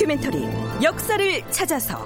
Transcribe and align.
다큐멘터리 0.00 0.48
역사를 0.82 1.50
찾아서. 1.50 2.02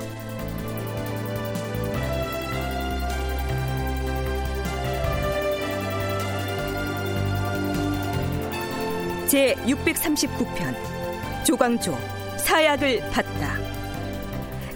제 9.29 9.55
639편 9.67 11.45
조광조 11.45 11.97
사약을 12.39 13.11
받다. 13.11 13.55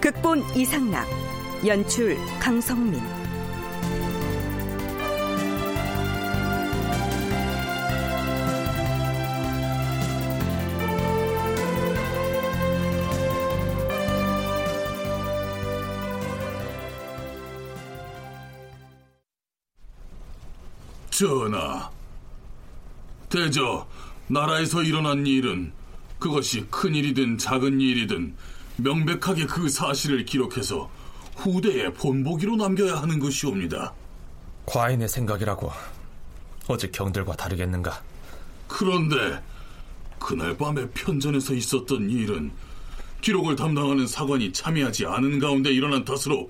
극본 0.01 0.45
이상락 0.55 1.09
연출 1.67 2.17
강성민 2.39 3.18
전하, 21.19 21.91
대저 23.29 23.89
나라에서 24.29 24.85
일어난 24.85 25.27
일은 25.27 25.73
그것이 26.21 26.65
큰 26.71 26.95
일이든 26.95 27.39
작은 27.39 27.81
일이든 27.81 28.37
명백하게 28.77 29.47
그 29.47 29.69
사실을 29.69 30.25
기록해서 30.25 30.89
후대에 31.35 31.93
본보기로 31.95 32.55
남겨야 32.55 33.03
하는 33.03 33.19
것이옵니다. 33.19 33.93
과인의 34.67 35.09
생각이라고 35.09 35.73
어제 36.69 36.89
경들과 36.89 37.35
다르겠는가? 37.35 38.01
그런데 38.69 39.43
그날 40.21 40.57
밤에 40.57 40.89
편전에서 40.91 41.53
있었던 41.55 42.11
일은 42.11 42.53
기록을 43.23 43.57
담당하는 43.57 44.07
사관이 44.07 44.53
참여하지 44.53 45.07
않은 45.07 45.41
가운데 45.41 45.73
일어난 45.73 46.05
탓으로 46.05 46.49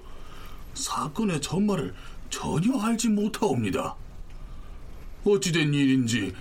사건의 0.74 1.40
전말을 1.40 1.94
전혀 2.28 2.78
알지 2.78 3.08
못하옵니다. 3.08 3.96
어찌된 5.24 5.72
일인지 5.74 6.34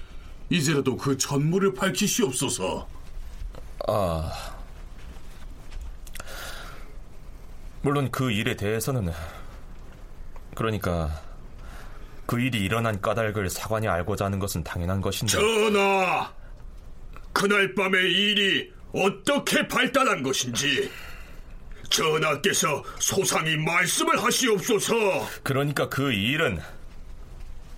이제라도 0.50 0.96
그 0.96 1.18
전무를 1.18 1.74
밝히시옵소서. 1.74 2.88
아, 3.88 4.58
물론 7.82 8.10
그 8.12 8.32
일에 8.32 8.56
대해서는 8.56 9.12
그러니까 10.56 11.22
그 12.26 12.40
일이 12.40 12.60
일어난 12.60 13.00
까닭을 13.00 13.50
사관이 13.50 13.88
알고자 13.88 14.26
하는 14.26 14.40
것은 14.40 14.64
당연한 14.64 15.00
것인데 15.02 15.34
전하, 15.34 16.32
그날 17.32 17.74
밤의 17.76 18.12
일이 18.12 18.72
어떻게 18.94 19.68
발달한 19.68 20.24
것인지 20.24 20.92
전하께서 21.90 22.84
소상히 23.00 23.56
말씀을 23.58 24.22
하시옵소서. 24.22 24.96
그러니까 25.44 25.88
그 25.88 26.12
일은 26.12 26.60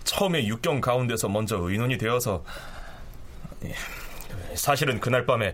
처음에 0.09 0.47
육경 0.47 0.81
가운데서 0.81 1.29
먼저 1.29 1.57
의논이 1.57 1.99
되어서 1.99 2.43
예, 3.63 3.75
사실은 4.55 4.99
그날 4.99 5.27
밤에 5.27 5.53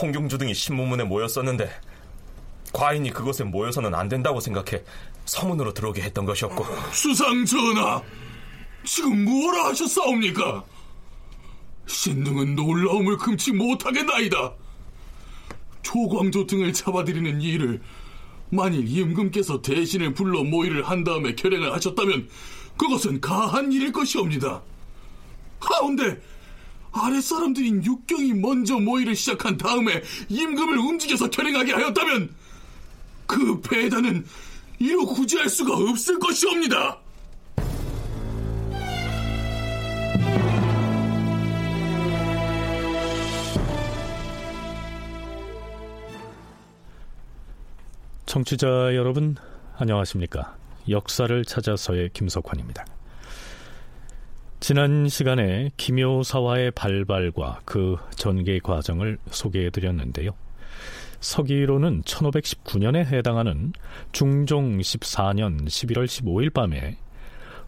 홍경주 0.00 0.38
등이 0.38 0.54
신문문에 0.54 1.04
모였었는데 1.04 1.70
과인이 2.72 3.10
그것에 3.10 3.44
모여서는 3.44 3.94
안 3.94 4.08
된다고 4.08 4.40
생각해 4.40 4.82
서문으로 5.26 5.74
들어오게 5.74 6.00
했던 6.00 6.24
것이었고 6.24 6.64
수상 6.90 7.44
전하, 7.44 8.02
지금 8.82 9.24
무엇라 9.24 9.66
하셨사옵니까? 9.66 10.64
신등은 11.86 12.56
놀라움을 12.56 13.18
금치 13.18 13.52
못하겠나이다. 13.52 14.54
조광조 15.82 16.46
등을 16.46 16.72
잡아들이는 16.72 17.42
일을 17.42 17.82
만일 18.48 18.88
임금께서 18.88 19.60
대신을 19.60 20.14
불러 20.14 20.42
모의를 20.42 20.88
한 20.88 21.04
다음에 21.04 21.34
결행을 21.34 21.74
하셨다면 21.74 22.28
그것은 22.76 23.20
가한 23.20 23.72
일일 23.72 23.92
것이옵니다. 23.92 24.62
하운데 25.60 26.20
아랫사람들인 26.92 27.84
육경이 27.84 28.34
먼저 28.34 28.78
모의를 28.78 29.16
시작한 29.16 29.56
다음에 29.56 30.02
임금을 30.28 30.78
움직여서 30.78 31.30
결행하게 31.30 31.72
하였다면 31.72 32.34
그 33.26 33.60
배단은 33.60 34.24
이로 34.78 35.06
구제할 35.06 35.48
수가 35.48 35.76
없을 35.76 36.18
것이옵니다. 36.18 37.00
청취자 48.26 48.94
여러분, 48.96 49.36
안녕하십니까. 49.76 50.56
역사를 50.88 51.44
찾아서의 51.44 52.10
김석환입니다. 52.12 52.84
지난 54.60 55.08
시간에 55.08 55.70
김효사와의 55.76 56.70
발발과 56.70 57.60
그 57.64 57.96
전개 58.16 58.58
과정을 58.58 59.18
소개해 59.30 59.70
드렸는데요. 59.70 60.30
서기로는 61.20 62.02
1519년에 62.02 63.04
해당하는 63.06 63.72
중종 64.12 64.78
14년 64.78 65.66
11월 65.66 66.04
15일 66.06 66.52
밤에 66.52 66.98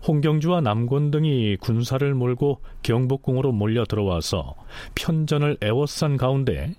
홍경주와 0.06 0.60
남곤 0.60 1.10
등이 1.10 1.56
군사를 1.56 2.14
몰고 2.14 2.60
경복궁으로 2.82 3.52
몰려 3.52 3.84
들어와서 3.84 4.54
편전을 4.94 5.58
애워싼 5.62 6.16
가운데 6.16 6.74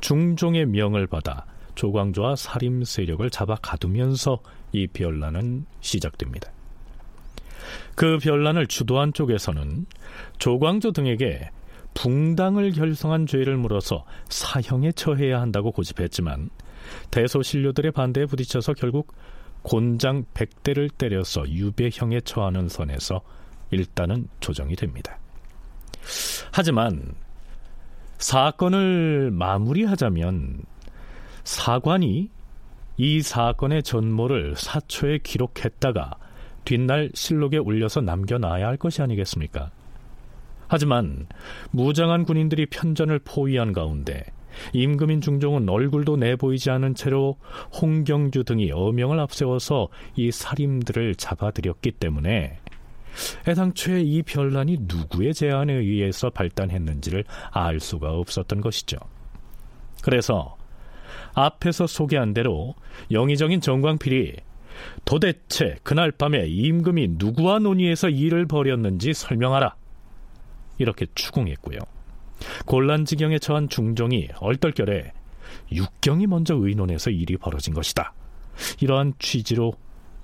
중종의 0.00 0.66
명을 0.66 1.06
받아 1.06 1.46
조광조와 1.74 2.36
살림 2.36 2.84
세력을 2.84 3.28
잡아 3.30 3.54
가두면서 3.56 4.40
이 4.72 4.86
변란은 4.86 5.66
시작됩니다. 5.80 6.50
그 7.94 8.18
변란을 8.18 8.66
주도한 8.66 9.12
쪽에서는 9.12 9.86
조광조 10.38 10.92
등에게 10.92 11.50
붕당을 11.94 12.72
결성한 12.72 13.26
죄를 13.26 13.56
물어서 13.56 14.04
사형에 14.28 14.92
처해야 14.92 15.40
한다고 15.40 15.72
고집했지만 15.72 16.50
대소신료들의 17.10 17.92
반대에 17.92 18.26
부딪혀서 18.26 18.74
결국 18.74 19.14
곤장 19.62 20.24
100대를 20.34 20.90
때려서 20.96 21.48
유배형에 21.48 22.20
처하는 22.20 22.68
선에서 22.68 23.20
일단은 23.70 24.28
조정이 24.40 24.76
됩니다. 24.76 25.18
하지만 26.52 27.14
사건을 28.18 29.30
마무리하자면 29.32 30.62
사관이 31.44 32.30
이 32.98 33.22
사건의 33.22 33.84
전모를 33.84 34.56
사초에 34.56 35.18
기록했다가 35.18 36.16
뒷날 36.64 37.10
실록에 37.14 37.56
올려서 37.56 38.00
남겨놔야 38.00 38.66
할 38.66 38.76
것이 38.76 39.00
아니겠습니까? 39.00 39.70
하지만 40.66 41.26
무장한 41.70 42.24
군인들이 42.24 42.66
편전을 42.66 43.20
포위한 43.20 43.72
가운데 43.72 44.24
임금인 44.72 45.20
중종은 45.20 45.68
얼굴도 45.68 46.16
내보이지 46.16 46.70
않은 46.70 46.96
채로 46.96 47.36
홍경주 47.80 48.42
등이 48.44 48.72
어명을 48.72 49.20
앞세워서 49.20 49.88
이 50.16 50.32
살인들을 50.32 51.14
잡아들였기 51.14 51.92
때문에 51.92 52.58
애당초에 53.46 54.02
이 54.02 54.22
변란이 54.22 54.78
누구의 54.82 55.34
제안에 55.34 55.72
의해서 55.72 56.30
발단했는지를 56.30 57.24
알 57.52 57.78
수가 57.78 58.10
없었던 58.10 58.60
것이죠. 58.60 58.98
그래서 60.02 60.57
앞에서 61.34 61.86
소개한 61.86 62.34
대로 62.34 62.74
영의정인 63.10 63.60
정광필이 63.60 64.36
도대체 65.04 65.76
그날 65.82 66.12
밤에 66.12 66.46
임금이 66.46 67.08
누구와 67.12 67.58
논의해서 67.58 68.08
일을 68.08 68.46
벌였는지 68.46 69.12
설명하라. 69.12 69.74
이렇게 70.78 71.06
추궁했고요. 71.14 71.78
곤란 72.66 73.04
지경에 73.04 73.38
처한 73.38 73.68
중종이 73.68 74.28
얼떨결에 74.38 75.12
육경이 75.72 76.26
먼저 76.26 76.54
의논해서 76.54 77.10
일이 77.10 77.36
벌어진 77.36 77.74
것이다. 77.74 78.12
이러한 78.80 79.14
취지로 79.18 79.72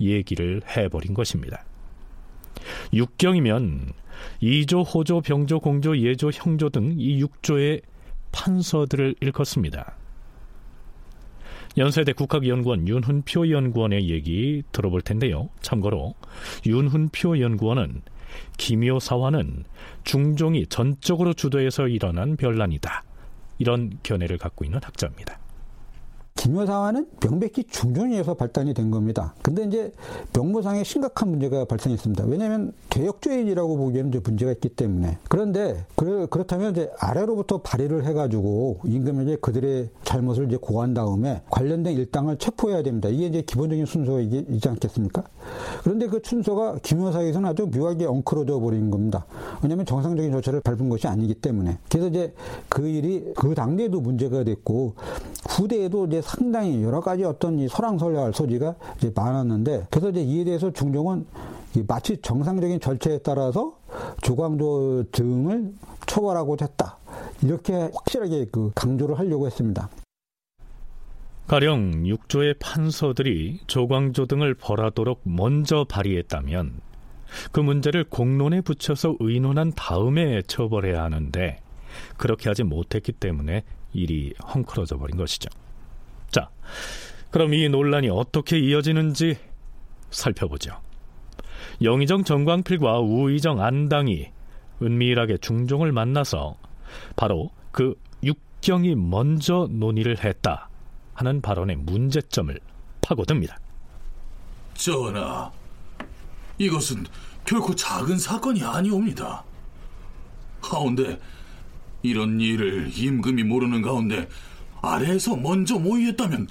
얘기를 0.00 0.60
해버린 0.76 1.14
것입니다. 1.14 1.64
육경이면 2.92 3.92
이조, 4.40 4.82
호조, 4.82 5.20
병조, 5.22 5.60
공조, 5.60 5.98
예조, 5.98 6.30
형조 6.32 6.70
등 6.70 6.94
이 6.96 7.18
육조의 7.20 7.82
판서들을 8.32 9.16
일컫습니다. 9.20 9.96
연세대 11.76 12.12
국학연구원 12.12 12.86
윤훈표 12.86 13.50
연구원의 13.50 14.08
얘기 14.08 14.62
들어볼 14.72 15.02
텐데요. 15.02 15.48
참고로 15.60 16.14
윤훈표 16.66 17.40
연구원은 17.40 18.02
기묘사화는 18.56 19.64
중종이 20.04 20.66
전적으로 20.66 21.34
주도해서 21.34 21.88
일어난 21.88 22.36
변란이다. 22.36 23.02
이런 23.58 23.98
견해를 24.02 24.38
갖고 24.38 24.64
있는 24.64 24.80
학자입니다. 24.82 25.38
기묘사화는 26.44 27.06
명백히 27.20 27.64
중종에서 27.64 28.34
발단이 28.34 28.74
된 28.74 28.90
겁니다. 28.90 29.34
근데 29.40 29.64
이제 29.64 29.92
명무상에 30.34 30.84
심각한 30.84 31.30
문제가 31.30 31.64
발생했습니다. 31.64 32.24
왜냐하면 32.26 32.72
개혁주의라고 32.90 33.78
보기에는 33.78 34.10
이제 34.10 34.20
문제가 34.22 34.52
있기 34.52 34.68
때문에. 34.68 35.16
그런데 35.30 35.86
그, 35.96 36.26
그렇다면 36.28 36.72
이제 36.72 36.90
아래로부터 36.98 37.62
발의를 37.62 38.04
해가지고 38.04 38.80
임금에게 38.84 39.36
그들의 39.36 39.88
잘못을 40.02 40.48
이제 40.48 40.58
고한 40.60 40.92
다음에 40.92 41.40
관련된 41.48 41.94
일당을 41.94 42.36
체포해야 42.36 42.82
됩니다. 42.82 43.08
이게 43.08 43.26
이제 43.26 43.40
기본적인 43.40 43.86
순서이지 43.86 44.68
않겠습니까? 44.68 45.24
그런데 45.82 46.06
그 46.06 46.20
순서가 46.22 46.78
기묘사에서는 46.82 47.48
아주 47.48 47.66
묘하게 47.66 48.06
엉클어져 48.06 48.58
버린 48.60 48.90
겁니다. 48.90 49.26
왜냐하면 49.62 49.86
정상적인 49.86 50.32
절차를 50.32 50.60
밟은 50.60 50.88
것이 50.88 51.06
아니기 51.06 51.34
때문에. 51.34 51.78
그래서 51.88 52.08
이제 52.08 52.34
그 52.68 52.86
일이 52.86 53.32
그 53.36 53.54
당대에도 53.54 54.00
문제가 54.00 54.44
됐고 54.44 54.94
후대에도 55.48 56.06
이제 56.06 56.22
상당히 56.22 56.82
여러 56.82 57.00
가지 57.00 57.24
어떤 57.24 57.58
이 57.58 57.68
설왕설래할 57.68 58.32
소지가 58.34 58.76
이제 58.98 59.12
많았는데 59.14 59.86
그래서 59.90 60.10
이제 60.10 60.22
이에 60.22 60.44
대해서 60.44 60.72
중종은 60.72 61.26
마치 61.86 62.16
정상적인 62.20 62.80
절차에 62.80 63.18
따라서 63.18 63.76
조광조 64.22 65.04
등을 65.12 65.72
처벌하고자 66.06 66.66
했다. 66.66 66.96
이렇게 67.42 67.90
확실하게 67.92 68.46
그 68.50 68.70
강조를 68.74 69.18
하려고 69.18 69.46
했습니다. 69.46 69.88
가령 71.46 72.06
육조의 72.06 72.54
판서들이 72.54 73.60
조광조 73.66 74.26
등을 74.26 74.54
벌하도록 74.54 75.20
먼저 75.24 75.84
발의했다면 75.84 76.80
그 77.52 77.60
문제를 77.60 78.04
공론에 78.04 78.62
붙여서 78.62 79.16
의논한 79.20 79.72
다음에 79.72 80.40
처벌해야 80.42 81.02
하는데 81.02 81.58
그렇게 82.16 82.48
하지 82.48 82.62
못했기 82.62 83.12
때문에 83.12 83.62
일이 83.92 84.32
헝클어져 84.54 84.96
버린 84.96 85.16
것이죠. 85.18 85.50
자, 86.30 86.48
그럼 87.30 87.52
이 87.52 87.68
논란이 87.68 88.08
어떻게 88.08 88.58
이어지는지 88.58 89.36
살펴보죠. 90.10 90.80
영의정 91.82 92.24
정광필과 92.24 93.00
우의정 93.00 93.60
안당이 93.60 94.30
은밀하게 94.82 95.38
중종을 95.38 95.92
만나서 95.92 96.56
바로 97.16 97.50
그 97.70 97.94
육경이 98.22 98.94
먼저 98.94 99.68
논의를 99.70 100.24
했다 100.24 100.70
하는 101.14 101.40
발언의 101.40 101.76
문제점을 101.76 102.58
파고듭니다. 103.00 103.58
전하, 104.74 105.50
이것은 106.58 107.06
결코 107.44 107.74
작은 107.74 108.18
사건이 108.18 108.62
아니옵니다. 108.62 109.44
하운데 110.60 111.20
이런 112.02 112.40
일을 112.40 112.90
임금이 112.94 113.44
모르는 113.44 113.82
가운데 113.82 114.28
아래에서 114.82 115.36
먼저 115.36 115.78
모의했다면 115.78 116.48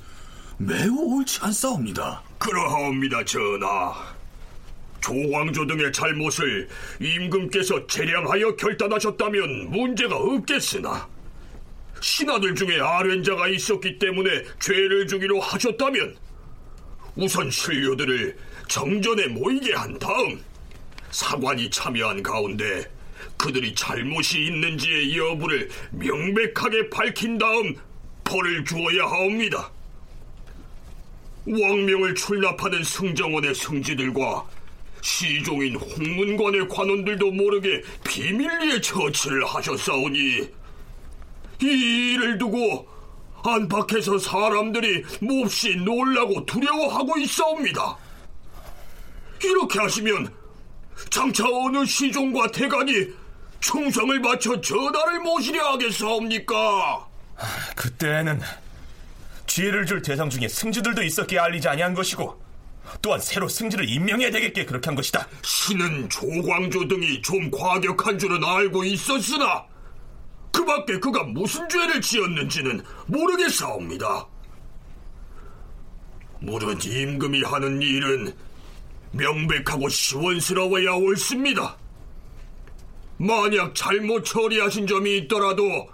매우 0.57 1.17
옳지 1.17 1.39
않사옵니다. 1.41 2.21
그러하옵니다, 2.37 3.23
전하. 3.25 4.13
조광조 5.01 5.67
등의 5.67 5.91
잘못을 5.91 6.69
임금께서 7.01 7.85
재량하여 7.87 8.55
결단하셨다면 8.55 9.69
문제가 9.69 10.15
없겠으나 10.15 11.07
신하들 12.03 12.53
중에 12.53 12.81
아련자가 12.81 13.47
있었기 13.47 13.97
때문에 13.97 14.43
죄를 14.59 15.07
주기로 15.07 15.39
하셨다면 15.39 16.17
우선 17.15 17.49
신료들을 17.49 18.37
정전에 18.67 19.27
모이게 19.27 19.73
한 19.73 19.97
다음 19.99 20.43
사관이 21.11 21.69
참여한 21.69 22.21
가운데 22.21 22.91
그들이 23.37 23.73
잘못이 23.73 24.47
있는지의 24.47 25.17
여부를 25.17 25.69
명백하게 25.91 26.89
밝힌 26.89 27.37
다음 27.37 27.73
벌을 28.25 28.65
주어야 28.65 29.05
하옵니다. 29.05 29.71
왕명을 31.45 32.15
출납하는 32.15 32.83
승정원의 32.83 33.55
승지들과 33.55 34.45
시종인 35.01 35.75
홍문관의 35.75 36.67
관원들도 36.67 37.31
모르게 37.31 37.81
비밀리에 38.03 38.81
처치를 38.81 39.45
하셨사오니 39.45 40.62
이 41.67 42.13
일을 42.13 42.37
두고 42.37 42.87
안팎에서 43.43 44.17
사람들이 44.17 45.03
몹시 45.21 45.75
놀라고 45.75 46.45
두려워하고 46.45 47.17
있사옵니다. 47.17 47.97
이렇게 49.43 49.79
하시면 49.79 50.33
장차 51.09 51.43
어느 51.45 51.85
시종과 51.85 52.51
대간이 52.51 53.09
충성을 53.59 54.21
바쳐 54.21 54.59
전하를 54.59 55.19
모시려 55.21 55.73
하겠사옵니까? 55.73 57.07
그때는 57.75 58.39
지혜를 59.47 59.85
줄 59.85 60.01
대상 60.01 60.29
중에 60.29 60.47
승지들도 60.47 61.03
있었기에 61.03 61.39
알리지 61.39 61.67
아니한 61.67 61.93
것이고 61.93 62.41
또한 63.01 63.19
새로 63.19 63.47
승지를 63.47 63.89
임명해야 63.89 64.31
되겠기에 64.31 64.65
그렇게 64.65 64.87
한 64.87 64.95
것이다. 64.95 65.27
신은 65.43 66.09
조광조 66.09 66.87
등이 66.87 67.21
좀 67.21 67.49
과격한 67.51 68.19
줄은 68.19 68.43
알고 68.43 68.83
있었으나 68.83 69.65
그 70.53 70.63
밖에 70.63 70.99
그가 70.99 71.23
무슨 71.23 71.67
죄를 71.67 71.99
지었는지는 71.99 72.81
모르겠사옵니다. 73.07 74.27
무릇 76.39 76.85
임금이 76.85 77.41
하는 77.43 77.81
일은 77.81 78.33
명백하고 79.11 79.89
시원스러워야 79.89 80.93
옳습니다. 80.93 81.75
만약 83.17 83.73
잘못 83.73 84.23
처리하신 84.23 84.85
점이 84.85 85.17
있더라도 85.19 85.89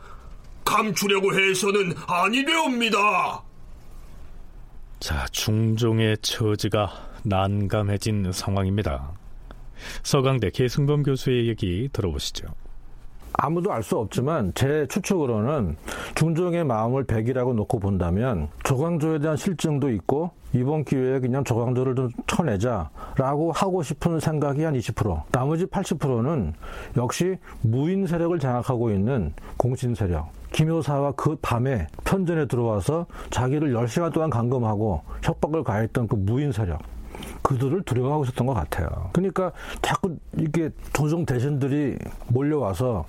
감추려고 0.66 1.34
해서는 1.34 1.94
아니 2.08 2.44
되옵니다. 2.44 3.44
자, 5.00 5.26
중종의 5.32 6.18
처지가 6.22 7.10
난감해진 7.24 8.32
상황입니다. 8.32 9.14
서강대 10.04 10.50
계승범 10.52 11.04
교수의 11.04 11.48
얘기 11.48 11.88
들어보시죠. 11.94 12.48
아무도 13.41 13.71
알 13.71 13.81
수 13.83 13.97
없지만 13.97 14.51
제 14.53 14.86
추측으로는 14.88 15.77
중종의 16.15 16.65
마음을 16.65 17.06
백이라고 17.06 17.53
놓고 17.53 17.80
본다면 17.80 18.50
조광조에 18.63 19.19
대한 19.19 19.38
실증도 19.38 19.89
있고 19.91 20.31
이번 20.53 20.84
기회에 20.84 21.19
그냥 21.19 21.43
조광조를 21.43 21.96
좀 21.96 22.10
쳐내자라고 22.27 23.51
하고 23.53 23.81
싶은 23.81 24.19
생각이 24.19 24.63
한 24.63 24.74
20%. 24.74 25.24
나머지 25.31 25.65
80%는 25.65 26.53
역시 26.98 27.38
무인 27.62 28.05
세력을 28.05 28.38
장악하고 28.38 28.91
있는 28.91 29.34
공신 29.58 29.96
세력. 29.96 30.29
김효사와 30.51 31.13
그 31.13 31.38
밤에 31.41 31.88
편전에 32.03 32.48
들어와서 32.48 33.05
자기를 33.29 33.74
10시간 33.74 34.12
동안 34.12 34.29
감금하고 34.29 35.01
협박을 35.24 35.63
가했던 35.63 36.08
그 36.08 36.15
무인 36.15 36.51
세력. 36.51 36.79
그들을 37.41 37.84
두려워하고 37.84 38.24
있었던 38.25 38.46
것 38.48 38.53
같아요. 38.53 39.10
그러니까 39.13 39.51
자꾸 39.81 40.17
이게 40.38 40.69
조정 40.93 41.25
대신들이 41.25 41.98
몰려와서 42.27 43.05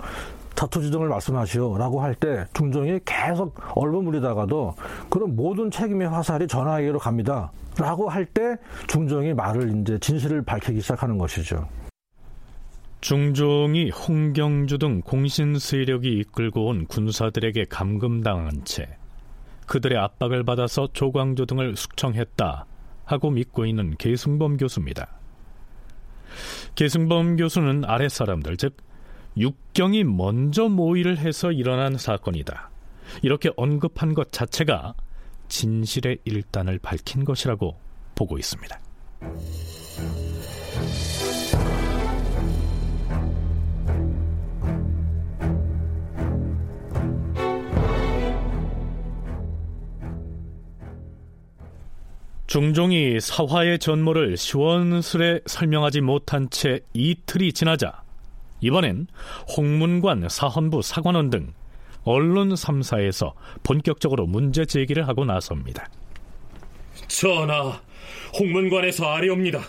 자투지정을 0.55 1.07
말씀하시오라고 1.09 2.01
할 2.01 2.13
때 2.15 2.45
중종이 2.53 2.99
계속 3.05 3.55
얼버무리다가도 3.75 4.75
그런 5.09 5.35
모든 5.35 5.71
책임의 5.71 6.09
화살이 6.09 6.47
전하에게로 6.47 6.99
갑니다. 6.99 7.51
라고 7.77 8.09
할 8.09 8.25
때 8.25 8.57
중종이 8.87 9.33
말을 9.33 9.81
이제 9.81 9.97
진실을 9.99 10.43
밝히기 10.43 10.81
시작하는 10.81 11.17
것이죠. 11.17 11.67
중종이 12.99 13.89
홍경주 13.89 14.77
등 14.77 15.01
공신 15.01 15.57
세력이 15.57 16.19
이끌고 16.19 16.67
온 16.67 16.85
군사들에게 16.85 17.65
감금당한 17.69 18.63
채 18.63 18.87
그들의 19.65 19.97
압박을 19.97 20.43
받아서 20.43 20.89
조광조 20.93 21.45
등을 21.47 21.75
숙청했다 21.75 22.65
하고 23.11 23.29
믿고 23.29 23.65
있는 23.65 23.95
계승범 23.97 24.57
교수입니다. 24.57 25.07
계승범 26.75 27.35
교수는 27.35 27.85
아랫사람들, 27.85 28.57
즉 28.57 28.77
육경이 29.37 30.03
먼저 30.03 30.67
모의를 30.69 31.17
해서 31.17 31.51
일어난 31.51 31.97
사건이다. 31.97 32.69
이렇게 33.21 33.49
언급한 33.57 34.13
것 34.13 34.31
자체가 34.31 34.93
진실의 35.47 36.19
일단을 36.23 36.79
밝힌 36.79 37.25
것이라고 37.25 37.77
보고 38.15 38.37
있습니다. 38.37 38.79
중종이 52.51 53.17
사화의 53.21 53.79
전모를 53.79 54.35
시원스레 54.35 55.39
설명하지 55.45 56.01
못한 56.01 56.49
채 56.49 56.81
이틀이 56.91 57.53
지나자 57.53 58.03
이번엔 58.59 59.07
홍문관, 59.55 60.27
사헌부, 60.27 60.81
사관원 60.81 61.29
등 61.29 61.53
언론 62.03 62.53
3사에서 62.53 63.35
본격적으로 63.63 64.27
문제 64.27 64.65
제기를 64.65 65.07
하고 65.07 65.23
나섭니다. 65.23 65.89
전하, 67.07 67.81
홍문관에서 68.37 69.05
아뢰옵니다. 69.05 69.61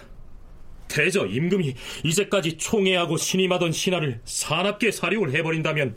대저 0.88 1.26
임금이 1.26 1.76
이제까지 2.02 2.56
총애하고 2.56 3.16
신임하던 3.16 3.70
신하를 3.70 4.20
사납게 4.24 4.90
사륙을 4.90 5.32
해버린다면 5.34 5.94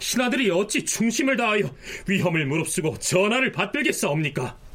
신하들이 0.00 0.50
어찌 0.50 0.84
충심을 0.84 1.36
다하여 1.36 1.70
위험을 2.08 2.44
무릅쓰고 2.46 2.98
전하를 2.98 3.52
받들겠사옵니까? 3.52 4.67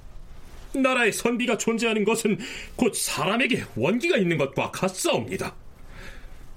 나라의 0.76 1.12
선비가 1.12 1.58
존재하는 1.58 2.04
것은 2.04 2.40
곧 2.76 2.96
사람에게 2.96 3.64
원기가 3.76 4.18
있는 4.18 4.38
것과 4.38 4.72
같사옵니다. 4.72 5.56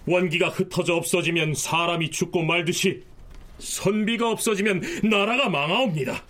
원기가 0.07 0.49
흩어져 0.49 0.95
없어지면 0.95 1.55
사람이 1.55 2.11
죽고 2.11 2.43
말듯이 2.43 3.03
선비가 3.59 4.31
없어지면 4.31 4.83
나라가 5.05 5.49
망하옵니다. 5.49 6.23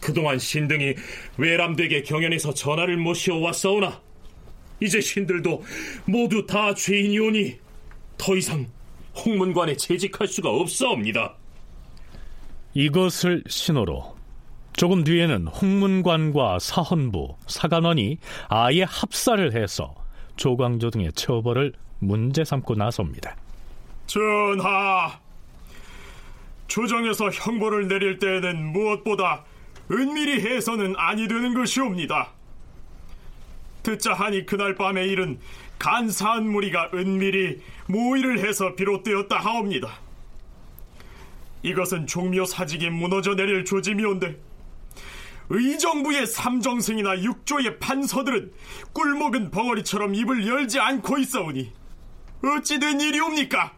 그동안 0.00 0.38
신등이 0.38 0.94
외람되게 1.38 2.02
경연에서 2.02 2.52
전하를 2.52 2.96
모시어 2.96 3.36
왔사오나 3.36 4.02
이제 4.80 5.00
신들도 5.00 5.64
모두 6.04 6.46
다 6.46 6.74
죄인이오니 6.74 7.58
더 8.18 8.36
이상 8.36 8.66
홍문관에 9.16 9.76
재직할 9.76 10.26
수가 10.28 10.50
없사옵니다. 10.50 11.36
이것을 12.74 13.44
신호로 13.46 14.13
조금 14.76 15.04
뒤에는 15.04 15.46
홍문관과 15.46 16.58
사헌부, 16.58 17.36
사관원이 17.46 18.18
아예 18.48 18.82
합사를 18.82 19.52
해서 19.54 19.94
조광조 20.36 20.90
등의 20.90 21.12
처벌을 21.12 21.72
문제 22.00 22.44
삼고 22.44 22.74
나섭니다. 22.74 23.36
전하, 24.06 25.18
조정에서 26.66 27.30
형벌을 27.30 27.88
내릴 27.88 28.18
때에는 28.18 28.72
무엇보다 28.72 29.44
은밀히 29.90 30.40
해서는 30.40 30.94
아니 30.96 31.28
되는 31.28 31.54
것이옵니다. 31.54 32.32
듣자 33.82 34.14
하니 34.14 34.44
그날 34.46 34.74
밤의 34.74 35.08
일은 35.08 35.38
간사한 35.78 36.48
무리가 36.48 36.90
은밀히 36.94 37.60
모의를 37.86 38.40
해서 38.40 38.74
비롯되었다 38.74 39.38
하옵니다. 39.38 40.00
이것은 41.62 42.06
종묘 42.06 42.44
사직이 42.46 42.90
무너져 42.90 43.34
내릴 43.34 43.64
조짐이온데 43.64 44.36
의정부의 45.50 46.26
삼정승이나 46.26 47.22
육조의 47.22 47.78
판서들은 47.78 48.52
꿀먹은 48.92 49.50
벙어리처럼 49.50 50.14
입을 50.14 50.46
열지 50.46 50.80
않고 50.80 51.18
있어오니 51.18 51.72
어찌 52.42 52.78
된 52.78 53.00
일이옵니까? 53.00 53.72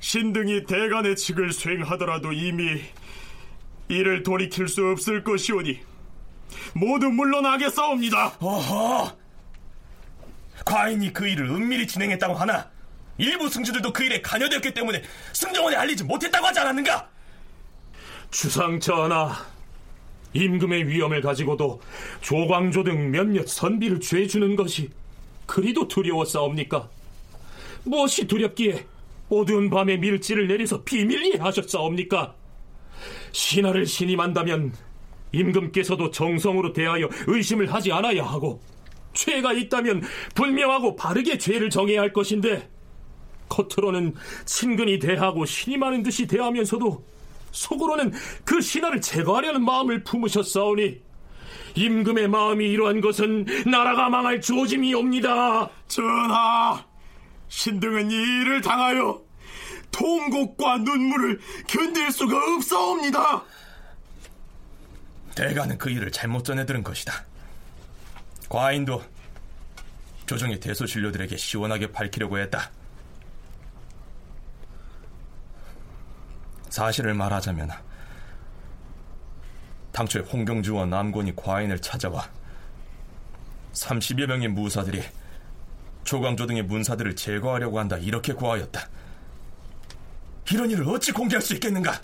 신등이 0.00 0.64
대간의 0.66 1.16
직을 1.16 1.52
수행하더라도 1.52 2.32
이미 2.32 2.82
이를 3.88 4.22
돌이킬 4.22 4.68
수 4.68 4.84
없을 4.86 5.22
것이오니 5.22 5.80
모두 6.74 7.08
물러나겠사옵니다. 7.08 8.36
어허! 8.40 9.16
과인이 10.64 11.12
그 11.12 11.26
일을 11.26 11.48
은밀히 11.50 11.86
진행했다고 11.86 12.34
하나 12.34 12.70
일부 13.18 13.48
승주들도 13.48 13.92
그 13.92 14.04
일에 14.04 14.20
관여되었기 14.20 14.74
때문에 14.74 15.02
승정원에 15.32 15.76
알리지 15.76 16.04
못했다고 16.04 16.46
하지 16.46 16.60
않았는가? 16.60 17.08
주상 18.32 18.80
전하, 18.80 19.30
임금의 20.32 20.88
위험을 20.88 21.20
가지고도 21.20 21.82
조광조 22.22 22.82
등 22.82 23.10
몇몇 23.10 23.46
선비를 23.46 24.00
죄 24.00 24.26
주는 24.26 24.56
것이 24.56 24.88
그리도 25.44 25.86
두려웠사옵니까? 25.86 26.88
무엇이 27.84 28.26
두렵기에 28.26 28.86
어두운 29.28 29.68
밤에 29.68 29.98
밀지를 29.98 30.48
내려서 30.48 30.82
비밀리에 30.82 31.40
하셨사옵니까? 31.40 32.34
신하를 33.32 33.84
신임한다면 33.84 34.72
임금께서도 35.32 36.10
정성으로 36.10 36.72
대하여 36.72 37.10
의심을 37.26 37.72
하지 37.72 37.92
않아야 37.92 38.24
하고 38.24 38.62
죄가 39.12 39.52
있다면 39.52 40.02
분명하고 40.34 40.96
바르게 40.96 41.36
죄를 41.36 41.68
정해야 41.68 42.00
할 42.00 42.14
것인데 42.14 42.70
겉으로는 43.50 44.14
친근히 44.46 44.98
대하고 44.98 45.44
신임하는 45.44 46.02
듯이 46.02 46.26
대하면서도 46.26 47.11
속으로는 47.52 48.12
그 48.44 48.60
신하를 48.60 49.00
제거하려는 49.00 49.64
마음을 49.64 50.02
품으셨사오니 50.02 51.00
임금의 51.74 52.28
마음이 52.28 52.66
이러한 52.66 53.00
것은 53.00 53.46
나라가 53.66 54.08
망할 54.08 54.40
조짐이옵니다. 54.40 55.70
전하, 55.88 56.84
신등은 57.48 58.10
이 58.10 58.14
일을 58.14 58.60
당하여 58.60 59.22
통곡과 59.90 60.78
눈물을 60.78 61.40
견딜 61.66 62.10
수가 62.10 62.36
없사옵니다. 62.54 63.44
대가는 65.34 65.78
그 65.78 65.90
일을 65.90 66.10
잘못 66.10 66.44
전해 66.44 66.66
들은 66.66 66.82
것이다. 66.82 67.24
과인도 68.48 69.02
조정의 70.26 70.60
대소신료들에게 70.60 71.36
시원하게 71.36 71.90
밝히려고 71.92 72.38
했다. 72.38 72.70
사실을 76.72 77.12
말하자면 77.12 77.70
당초에 79.92 80.22
홍경주와 80.22 80.86
남곤이 80.86 81.36
과인을 81.36 81.78
찾아와 81.80 82.26
30여 83.74 84.26
명의 84.26 84.48
무사들이 84.48 85.02
조광조 86.04 86.46
등의 86.46 86.62
문사들을 86.62 87.14
제거하려고 87.14 87.78
한다 87.78 87.98
이렇게 87.98 88.32
고하였다. 88.32 88.88
이런 90.50 90.70
일을 90.70 90.88
어찌 90.88 91.12
공개할 91.12 91.42
수 91.42 91.52
있겠는가? 91.52 92.00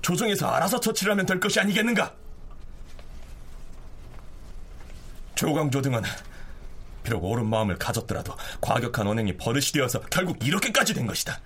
조정에서 0.00 0.48
알아서 0.48 0.80
처치를 0.80 1.12
하면 1.12 1.26
될 1.26 1.38
것이 1.38 1.60
아니겠는가? 1.60 2.14
조광조 5.34 5.82
등은 5.82 6.02
비록 7.04 7.22
옳은 7.24 7.46
마음을 7.46 7.76
가졌더라도 7.76 8.34
과격한 8.62 9.06
언행이 9.06 9.36
버릇이 9.36 9.66
되어서 9.74 10.00
결국 10.08 10.42
이렇게까지 10.42 10.94
된 10.94 11.06
것이다. 11.06 11.38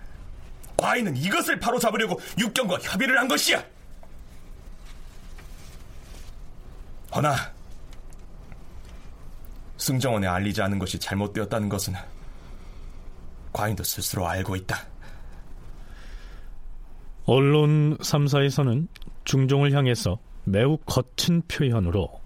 과인은 0.76 1.16
이것을 1.16 1.58
바로잡으려고 1.58 2.20
육경과 2.38 2.78
협의를 2.78 3.18
한 3.18 3.28
것이야. 3.28 3.64
허나 7.14 7.36
승정원에 9.76 10.26
알리지 10.26 10.62
않은 10.62 10.78
것이 10.78 10.98
잘못되었다는 10.98 11.68
것은 11.68 11.94
과인도 13.52 13.84
스스로 13.84 14.26
알고 14.26 14.56
있다. 14.56 14.86
언론 17.26 17.96
3사에서는 17.98 18.88
중종을 19.24 19.72
향해서 19.72 20.18
매우 20.44 20.76
거친 20.84 21.42
표현으로 21.48 22.20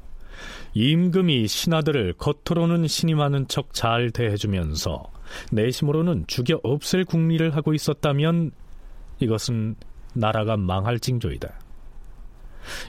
임금이 0.74 1.46
신하들을 1.46 2.14
겉으로는 2.14 2.86
신임하는 2.86 3.48
척 3.48 3.72
잘 3.74 4.10
대해주면서 4.10 5.10
내심으로는 5.52 6.24
죽여 6.26 6.60
없앨 6.62 7.04
국리를 7.04 7.54
하고 7.54 7.74
있었다면 7.74 8.50
이것은 9.20 9.76
나라가 10.14 10.56
망할 10.56 10.98
징조이다. 10.98 11.48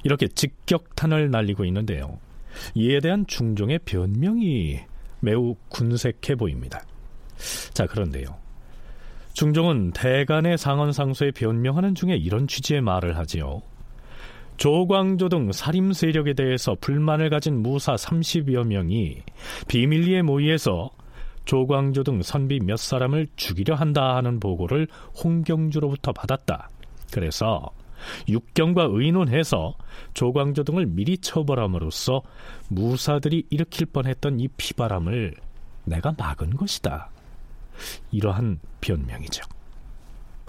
이렇게 0.04 0.28
직격탄을 0.28 1.32
날리고 1.32 1.66
있는데요. 1.66 2.20
이에 2.76 3.00
대한 3.00 3.26
중종의 3.28 3.80
변명이 3.86 4.80
매우 5.22 5.56
군색해 5.70 6.36
보입니다. 6.38 6.84
자, 7.74 7.86
그런데요. 7.86 8.38
중종은 9.34 9.92
대간의 9.92 10.58
상언상소에 10.58 11.32
변명하는 11.32 11.96
중에 11.96 12.16
이런 12.16 12.48
취지의 12.48 12.82
말을 12.82 13.18
하지요. 13.18 13.62
조광조 14.58 15.30
등 15.30 15.52
살림 15.54 15.94
세력에 15.94 16.34
대해서 16.34 16.76
불만을 16.82 17.30
가진 17.30 17.62
무사 17.62 17.96
30여 17.96 18.68
명이 18.68 19.22
비밀리에 19.70 20.22
모의해서 20.22 20.90
조광조 21.50 22.04
등 22.04 22.22
선비 22.22 22.60
몇 22.60 22.78
사람을 22.78 23.26
죽이려 23.36 23.74
한다 23.74 24.16
하는 24.18 24.40
보고를 24.40 24.88
홍경주로부터 25.24 26.14
받았다. 26.14 26.70
그래서 27.12 27.72
육경과 28.28 28.90
의논해서 28.92 29.76
조광조 30.14 30.64
등을 30.64 30.86
미리 30.86 31.18
처벌함으로써 31.18 32.22
무사들이 32.68 33.48
일으킬 33.50 33.88
뻔했던 33.88 34.40
이 34.40 34.48
피바람을 34.48 35.34
내가 35.86 36.14
막은 36.16 36.52
것이다. 36.52 37.10
이러한 38.12 38.60
변명이죠. 38.80 39.42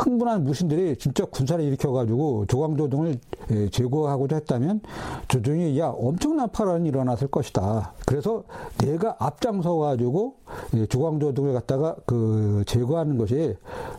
흥분한 0.01 0.45
무신들이 0.45 0.97
진짜 0.97 1.25
군사를 1.27 1.63
일으켜가지고 1.63 2.47
조광조 2.47 2.89
등을 2.89 3.19
예, 3.51 3.69
제거하고자 3.69 4.37
했다면 4.37 4.81
조정이 5.29 5.79
야 5.79 5.89
엄청난 5.89 6.49
파란이 6.51 6.89
일어났을 6.89 7.29
것이다. 7.29 7.93
그래서 8.07 8.45
내가 8.79 9.17
앞장서가지고 9.19 10.35
예, 10.77 10.87
조광조 10.87 11.35
등을 11.35 11.53
갖다가 11.53 11.97
그 12.07 12.65
제거하는 12.67 13.19
것이 13.19 13.57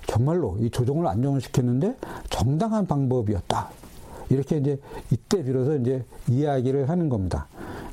정말로 0.08 0.58
이 0.60 0.70
조정을 0.72 1.05
안정을 1.05 1.41
시켰는데 1.41 1.96
정당한 2.29 2.88
방법이었다. 2.88 3.80
이렇게 4.31 4.57
이제 4.57 4.79
이때 5.11 5.43
비로소 5.43 5.75
이제 5.75 6.03
이야기를 6.29 6.89
하는 6.89 7.09
겁니다. 7.09 7.47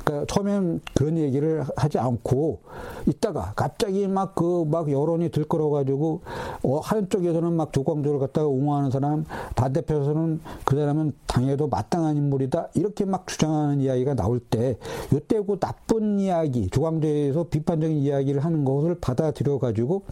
그러니까 0.05 0.33
처음엔 0.33 0.81
그런 0.95 1.19
얘기를 1.19 1.65
하지 1.77 1.99
않고 1.99 2.61
있다가 3.07 3.53
갑자기 3.55 4.09
막 4.09 4.35
그막 4.35 4.87
그 4.87 4.93
여론이 4.93 5.31
들끓어가지고 5.31 6.23
어, 6.63 6.79
한쪽에서는 6.79 7.53
막 7.53 7.73
조광조를 7.73 8.19
갖다가 8.19 8.47
옹호하는 8.47 8.91
사람 8.91 9.27
반대편에서는 9.55 10.41
그 10.65 10.77
사람은 10.77 11.13
당해도 11.27 11.69
마땅한 11.69 12.17
인물이다. 12.17 12.69
이렇게 12.75 13.05
막 13.05 13.27
주장하는 13.27 13.81
이야기가 13.81 14.15
나올 14.15 14.41
때 14.41 14.79
요때 15.13 15.43
그 15.45 15.59
나쁜 15.59 16.21
이야기 16.21 16.71
조광조에서 16.71 17.45
비판적인 17.45 17.99
이야기를 17.99 18.43
하는 18.45 18.65
것을 18.65 18.99
받아들여 19.01 19.59
가지고 19.59 20.05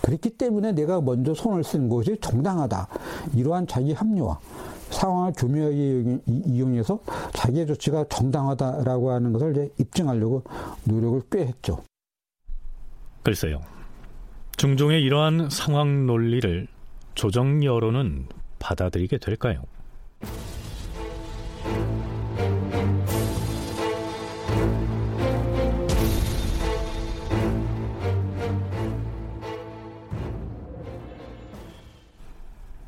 그렇기 0.00 0.30
때문에 0.30 0.72
내가 0.72 1.00
먼저 1.00 1.34
손을 1.34 1.62
쓴 1.62 1.88
것이 1.88 2.16
정당하다. 2.20 2.88
이러한 3.34 3.66
자기 3.66 3.92
합리화 3.92 4.38
상황을 4.90 5.32
교묘하게 5.36 6.18
이용해서 6.26 7.00
자기의 7.32 7.66
조치가 7.66 8.06
정당하다라고 8.08 9.10
하는 9.10 9.32
것을 9.32 9.52
이제 9.52 9.70
입증하려고 9.78 10.42
노력을 10.84 11.22
꽤 11.30 11.46
했죠. 11.46 11.82
글쎄요. 13.22 13.60
중종의 14.56 15.02
이러한 15.02 15.50
상황 15.50 16.06
논리를 16.06 16.66
조정 17.14 17.62
여론은 17.62 18.26
받아들이게 18.58 19.18
될까요? 19.18 19.62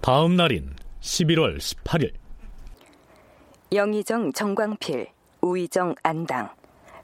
다음 0.00 0.36
날인 0.36 0.77
11월 1.08 1.56
18일 1.56 2.12
영의정 3.72 4.32
정광필, 4.32 5.08
우의정 5.40 5.94
안당, 6.02 6.50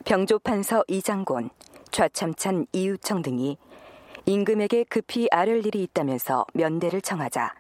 병조판서 0.05 0.85
이장곤, 0.89 1.51
좌참찬 1.91 2.67
이유청 2.73 3.23
등이 3.23 3.57
임금에게 4.27 4.85
급히 4.85 5.29
아를 5.31 5.67
일이 5.67 5.83
있다면서 5.83 6.47
면대를 6.53 7.01
청하자 7.01 7.55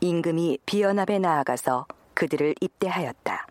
임금이 0.00 0.58
비연합에 0.64 1.18
나아가서 1.18 1.86
그들을 2.14 2.54
입대하였다. 2.60 3.46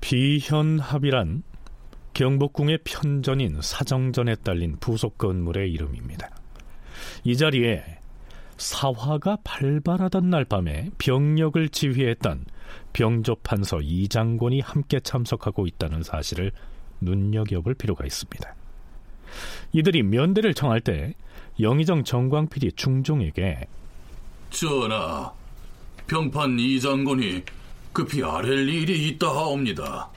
비현합이란 0.00 1.42
경복궁의 2.14 2.78
편전인 2.84 3.60
사정전에 3.60 4.36
딸린 4.36 4.76
부속 4.78 5.18
건물의 5.18 5.70
이름입니다. 5.72 6.30
이 7.24 7.36
자리에 7.36 8.03
사화가 8.56 9.38
발발하던 9.44 10.30
날 10.30 10.44
밤에 10.44 10.90
병력을 10.98 11.68
지휘했던 11.68 12.44
병조판서 12.92 13.80
이장곤이 13.82 14.60
함께 14.60 15.00
참석하고 15.00 15.66
있다는 15.66 16.02
사실을 16.02 16.52
눈여겨볼 17.00 17.74
필요가 17.74 18.04
있습니다. 18.04 18.54
이들이 19.72 20.02
면대를 20.02 20.54
청할 20.54 20.80
때 20.80 21.14
영의정 21.60 22.04
정광필이 22.04 22.72
중종에게 22.72 23.66
전하, 24.50 25.32
병판 26.06 26.58
이장곤이 26.58 27.42
급히 27.92 28.22
아랠 28.22 28.68
일이 28.68 29.08
있다 29.08 29.28
하옵니다. 29.28 30.10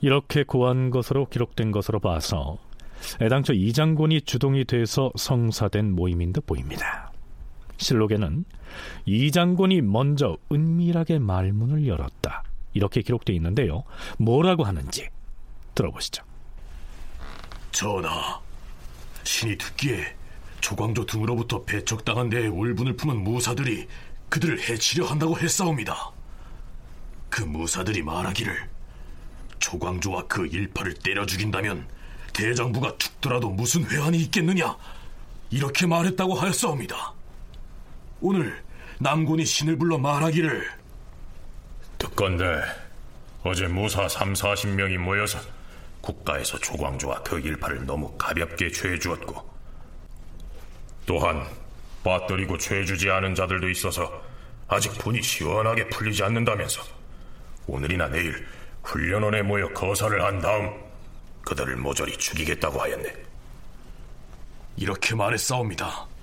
이렇게 0.00 0.44
고한 0.44 0.90
것으로 0.90 1.26
기록된 1.28 1.72
것으로 1.72 2.00
봐서 2.00 2.58
애당초 3.20 3.52
이장곤이 3.52 4.22
주동이 4.22 4.64
돼서 4.64 5.10
성사된 5.16 5.92
모임인 5.92 6.32
듯 6.32 6.46
보입니다. 6.46 7.05
실록에는 7.78 8.44
이장곤이 9.06 9.82
먼저 9.82 10.36
은밀하게 10.52 11.18
말문을 11.18 11.86
열었다. 11.86 12.42
이렇게 12.74 13.02
기록되어 13.02 13.34
있는데요. 13.36 13.84
뭐라고 14.18 14.64
하는지 14.64 15.08
들어보시죠. 15.74 16.24
전하, 17.72 18.40
신이 19.24 19.56
듣기에 19.58 20.14
조광조 20.60 21.06
등으로부터 21.06 21.64
배척당한 21.64 22.28
데에 22.28 22.46
울분을 22.48 22.96
품은 22.96 23.22
무사들이 23.22 23.86
그들을 24.28 24.60
해치려 24.68 25.06
한다고 25.06 25.38
했사옵니다. 25.38 26.10
그 27.28 27.42
무사들이 27.42 28.02
말하기를 28.02 28.54
조광조와 29.58 30.26
그 30.26 30.46
일파를 30.46 30.94
때려 30.94 31.26
죽인다면 31.26 31.86
대장부가 32.32 32.96
죽더라도 32.98 33.50
무슨 33.50 33.88
회한이 33.88 34.18
있겠느냐 34.18 34.76
이렇게 35.50 35.86
말했다고 35.86 36.34
하였사옵니다. 36.34 37.14
오늘 38.20 38.62
남군이 38.98 39.44
신을 39.44 39.76
불러 39.76 39.98
말하기를 39.98 40.68
듣건데 41.98 42.62
어제 43.42 43.66
무사 43.68 44.08
3, 44.08 44.32
40명이 44.32 44.96
모여서 44.98 45.38
국가에서 46.00 46.58
조광조와 46.58 47.22
그 47.22 47.38
일파를 47.38 47.84
너무 47.84 48.16
가볍게 48.16 48.70
죄주었고 48.70 49.56
또한 51.04 51.46
빠뜨리고 52.02 52.56
죄주지 52.58 53.10
않은 53.10 53.34
자들도 53.34 53.68
있어서 53.70 54.22
아직 54.68 54.90
분이 54.98 55.22
시원하게 55.22 55.88
풀리지 55.88 56.22
않는다면서 56.22 56.82
오늘이나 57.66 58.08
내일 58.08 58.46
훈련원에 58.82 59.42
모여 59.42 59.68
거사를 59.68 60.22
한 60.22 60.40
다음 60.40 60.72
그들을 61.42 61.76
모조리 61.76 62.16
죽이겠다고 62.16 62.80
하였네. 62.80 63.12
이렇게 64.76 65.14
말했사옵니다. 65.14 66.15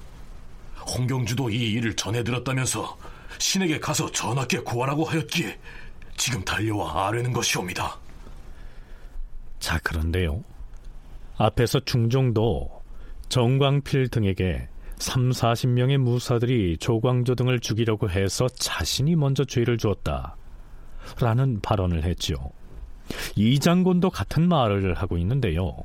홍경주도 0.88 1.50
이 1.50 1.74
일을 1.74 1.96
전해 1.96 2.24
들었다면서 2.24 2.98
신에게 3.40 3.80
가서 3.80 4.12
전하께 4.12 4.60
구하라고 4.60 5.06
하였기에 5.06 5.60
지금 6.18 6.44
달려와 6.44 7.08
아뢰는 7.08 7.34
것이옵니다. 7.34 8.00
자, 9.60 9.80
그런데요. 9.80 10.44
앞에서 11.38 11.80
중종도 11.82 12.84
정광필 13.30 14.10
등에게 14.10 14.68
3, 14.98 15.32
40명의 15.32 15.98
무사들이 15.98 16.78
조광조 16.78 17.36
등을 17.36 17.60
죽이려고 17.60 18.10
해서 18.10 18.48
자신이 18.48 19.16
먼저 19.16 19.44
죄를 19.44 19.78
주었다. 19.78 20.36
라는 21.20 21.60
발언을 21.62 22.04
했죠. 22.04 22.36
이장군도 23.36 24.10
같은 24.10 24.48
말을 24.48 24.94
하고 24.94 25.18
있는데요. 25.18 25.76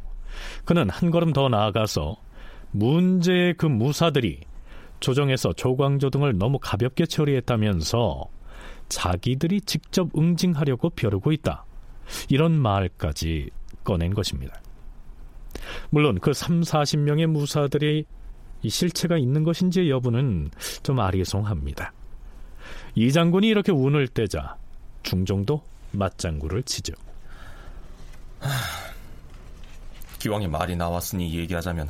그는 0.64 0.88
한 0.90 1.10
걸음 1.10 1.32
더 1.32 1.48
나아가서 1.48 2.16
문제의 2.70 3.54
그 3.54 3.66
무사들이 3.66 4.40
조정에서 5.00 5.52
조광조 5.52 6.10
등을 6.10 6.38
너무 6.38 6.58
가볍게 6.58 7.06
처리했다면서 7.06 8.24
자기들이 8.88 9.60
직접 9.62 10.08
응징하려고 10.16 10.90
벼르고 10.90 11.32
있다. 11.32 11.64
이런 12.28 12.52
말까지 12.52 13.50
꺼낸 13.84 14.14
것입니다. 14.14 14.60
물론 15.90 16.18
그 16.20 16.32
3, 16.32 16.62
40명의 16.62 17.26
무사들이 17.26 18.04
이 18.62 18.68
실체가 18.68 19.18
있는 19.18 19.44
것인지 19.44 19.90
여부는 19.90 20.50
좀 20.82 21.00
아리송합니다. 21.00 21.92
이 22.94 23.12
장군이 23.12 23.46
이렇게 23.46 23.70
운을 23.72 24.08
떼자 24.08 24.56
중종도 25.02 25.62
맞장구를 25.92 26.62
치죠. 26.64 26.94
기왕에 30.18 30.48
말이 30.48 30.74
나왔으니 30.74 31.32
얘기하자면 31.38 31.88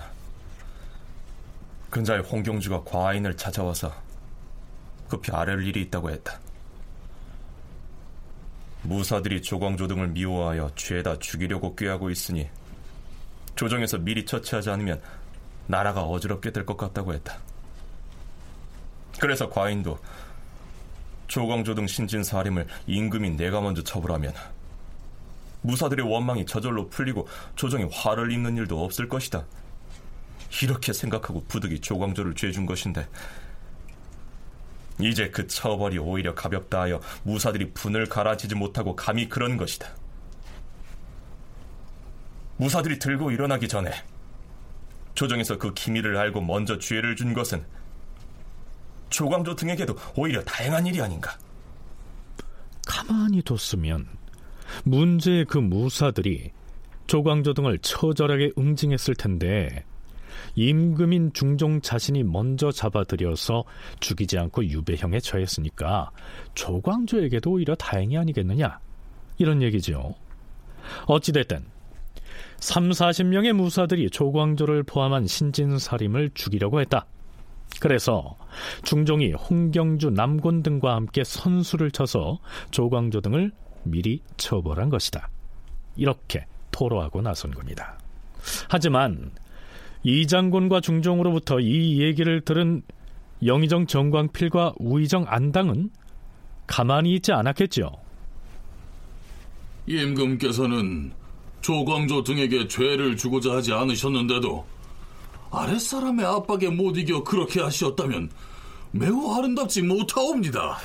근자의 1.91 2.21
홍경주가 2.23 2.85
과인을 2.85 3.37
찾아와서 3.37 3.93
급히 5.09 5.33
아랠 5.33 5.65
일이 5.65 5.83
있다고 5.83 6.11
했다. 6.11 6.39
무사들이 8.83 9.43
조광조 9.43 9.89
등을 9.89 10.09
미워하여 10.09 10.71
죄다 10.77 11.19
죽이려고 11.19 11.75
꾀하고 11.75 12.11
있으니 12.11 12.49
조정에서 13.57 13.99
미리 13.99 14.25
처치하지 14.25 14.71
않으면 14.71 15.01
나라가 15.67 16.03
어지럽게 16.05 16.53
될 16.53 16.65
것 16.65 16.77
같다고 16.77 17.13
했다. 17.15 17.39
그래서 19.19 19.49
과인도 19.49 19.99
조광조 21.27 21.75
등 21.75 21.87
신진 21.87 22.23
사림을 22.23 22.67
임금인 22.87 23.37
내가 23.37 23.61
먼저 23.61 23.83
처벌하면 23.83 24.33
무사들의 25.63 26.07
원망이 26.07 26.47
저절로 26.47 26.89
풀리고 26.89 27.27
조정이 27.57 27.89
화를 27.93 28.31
입는 28.31 28.57
일도 28.59 28.83
없을 28.83 29.09
것이다. 29.09 29.45
이렇게 30.63 30.93
생각하고 30.93 31.45
부득이 31.49 31.81
조광조를 31.81 32.35
죄준 32.35 32.67
것인데 32.67 33.07
이제 35.01 35.31
그 35.31 35.47
처벌이 35.47 35.99
오히려 35.99 36.35
가볍다 36.35 36.83
하여 36.83 37.01
무사들이 37.23 37.73
분을 37.73 38.07
가라지지 38.07 38.55
못하고 38.55 38.97
감히 38.97 39.29
그런 39.29 39.57
것이다. 39.57 39.89
무사들이 42.57 42.99
들고 42.99 43.31
일어나기 43.31 43.69
전에 43.69 43.93
조정에서 45.15 45.59
그 45.59 45.73
기밀을 45.75 46.17
알고 46.17 46.41
먼저 46.41 46.79
죄를 46.79 47.15
준 47.15 47.33
것은 47.33 47.65
조광조 49.11 49.55
등에게도 49.55 49.97
오히려 50.17 50.43
다행한 50.43 50.87
일이 50.87 51.01
아닌가. 51.01 51.37
가만히 52.87 53.43
뒀으면 53.43 54.09
문제의 54.85 55.45
그 55.45 55.59
무사들이 55.59 56.53
조광조 57.07 57.55
등을 57.55 57.79
처절하게 57.79 58.53
응징했을 58.59 59.15
텐데 59.15 59.85
임금인 60.59 61.33
중종 61.35 61.81
자신이 61.81 62.25
먼저 62.25 62.73
잡아들여서 62.73 63.63
죽이지 64.01 64.39
않고 64.39 64.65
유배형에 64.65 65.21
처했으니까 65.21 66.11
조광조에게도 66.55 67.53
오히려 67.53 67.77
다행이 67.77 68.19
아니겠느냐 68.19 68.81
이런 69.39 69.63
얘기죠. 69.63 70.17
어찌됐든 71.07 71.65
3, 72.59 72.91
40명의 72.91 73.53
무사들이 73.53 74.11
조광조를 74.11 74.83
포함한 74.83 75.29
신진사림을 75.29 76.31
죽이려고 76.35 76.81
했다. 76.81 77.07
그래서 77.81 78.37
중종이 78.83 79.31
홍경주, 79.33 80.11
남곤 80.11 80.65
등과 80.65 80.97
함께 80.97 81.23
선수를 81.23 81.93
쳐서 81.93 82.41
조광조 82.73 83.21
등을 83.21 83.53
미리 83.85 84.23
처벌한 84.37 84.89
것이다. 84.89 85.29
이렇게 85.95 86.47
토로하고 86.73 87.23
나선 87.23 87.53
겁니다. 87.53 87.97
하지만 88.69 89.31
이 90.03 90.27
장군과 90.27 90.81
중종으로부터 90.81 91.61
이 91.61 92.01
얘기를 92.01 92.41
들은 92.41 92.83
영의정 93.45 93.87
정광필과 93.87 94.75
우의정 94.79 95.25
안당은 95.29 95.91
가만히 96.67 97.15
있지 97.15 97.33
않았겠죠. 97.33 97.91
임금께서는 99.87 101.13
조광조 101.61 102.25
등에게 102.25 102.69
죄를 102.69 103.17
주고자 103.17 103.55
하지 103.55 103.73
않으셨는데도 103.73 104.65
아랫사람의 105.51 106.25
압박에 106.27 106.69
못 106.69 106.97
이겨 106.97 107.23
그렇게 107.25 107.61
하시었다면 107.61 108.31
매우 108.93 109.35
아름답지 109.35 109.83
못하옵니다. 109.83 110.79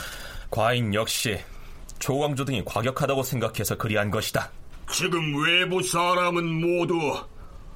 과인 0.49 0.93
역시 0.93 1.37
조광조 1.99 2.45
등이 2.45 2.63
과격하다고 2.65 3.23
생각해서 3.23 3.77
그리한 3.77 4.11
것이다. 4.11 4.51
지금 4.91 5.43
외부 5.43 5.81
사람은 5.81 6.45
모두 6.45 6.99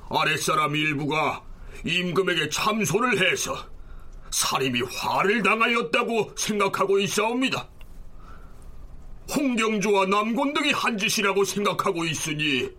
아랫사람 0.09 0.75
일부가 0.75 1.43
임금에게 1.85 2.49
참소를 2.49 3.31
해서 3.31 3.55
살인이 4.31 4.81
화를 4.81 5.43
당하였다고 5.43 6.33
생각하고 6.35 6.99
있사옵니다. 6.99 7.67
홍경주와 9.35 10.05
남곤 10.05 10.53
등이 10.53 10.71
한 10.71 10.97
짓이라고 10.97 11.43
생각하고 11.43 12.05
있으니 12.05 12.69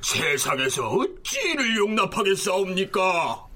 세상에서 0.00 0.88
어찌 0.88 1.40
이를 1.40 1.76
용납하겠사옵니까? 1.76 3.46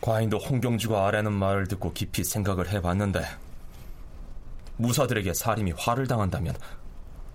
과인도 0.00 0.38
홍경주가 0.38 1.06
아라는 1.06 1.32
말을 1.32 1.66
듣고 1.68 1.92
깊이 1.92 2.24
생각을 2.24 2.68
해봤는데 2.68 3.22
무사들에게 4.76 5.34
살인이 5.34 5.72
화를 5.72 6.06
당한다면 6.06 6.56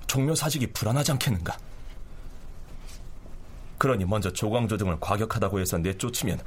종묘사직이 0.08 0.67
불안하지 0.67 1.12
않겠는가? 1.13 1.58
그러니 3.83 4.05
먼저 4.05 4.31
조광조 4.31 4.77
등을 4.77 4.97
과격하다고 5.01 5.59
해서 5.59 5.77
내쫓으면 5.77 6.39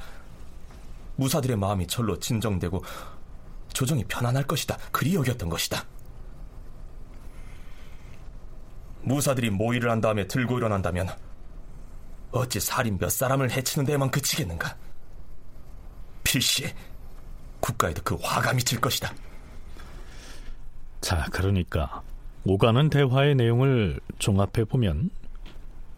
무사들의 1.17 1.55
마음이 1.55 1.85
절로 1.85 2.17
진정되고 2.19 2.83
조정이 3.73 4.03
편안할 4.05 4.41
것이다. 4.47 4.75
그리 4.91 5.13
여겼던 5.13 5.47
것이다. 5.47 5.85
무사들이 9.03 9.51
모의를 9.51 9.91
한 9.91 10.01
다음에 10.01 10.27
들고 10.27 10.57
일어난다면 10.57 11.09
어찌 12.31 12.59
살인 12.59 12.97
몇 12.97 13.11
사람을 13.11 13.51
해치는 13.51 13.85
데에만 13.85 14.09
그치겠는가? 14.09 14.75
필시 16.23 16.73
국가에도 17.59 18.01
그 18.03 18.15
화가 18.19 18.53
미칠 18.53 18.81
것이다. 18.81 19.13
자, 21.01 21.27
그러니까 21.31 22.01
오가는 22.45 22.89
대화의 22.89 23.35
내용을 23.35 23.99
종합해 24.17 24.65
보면 24.67 25.11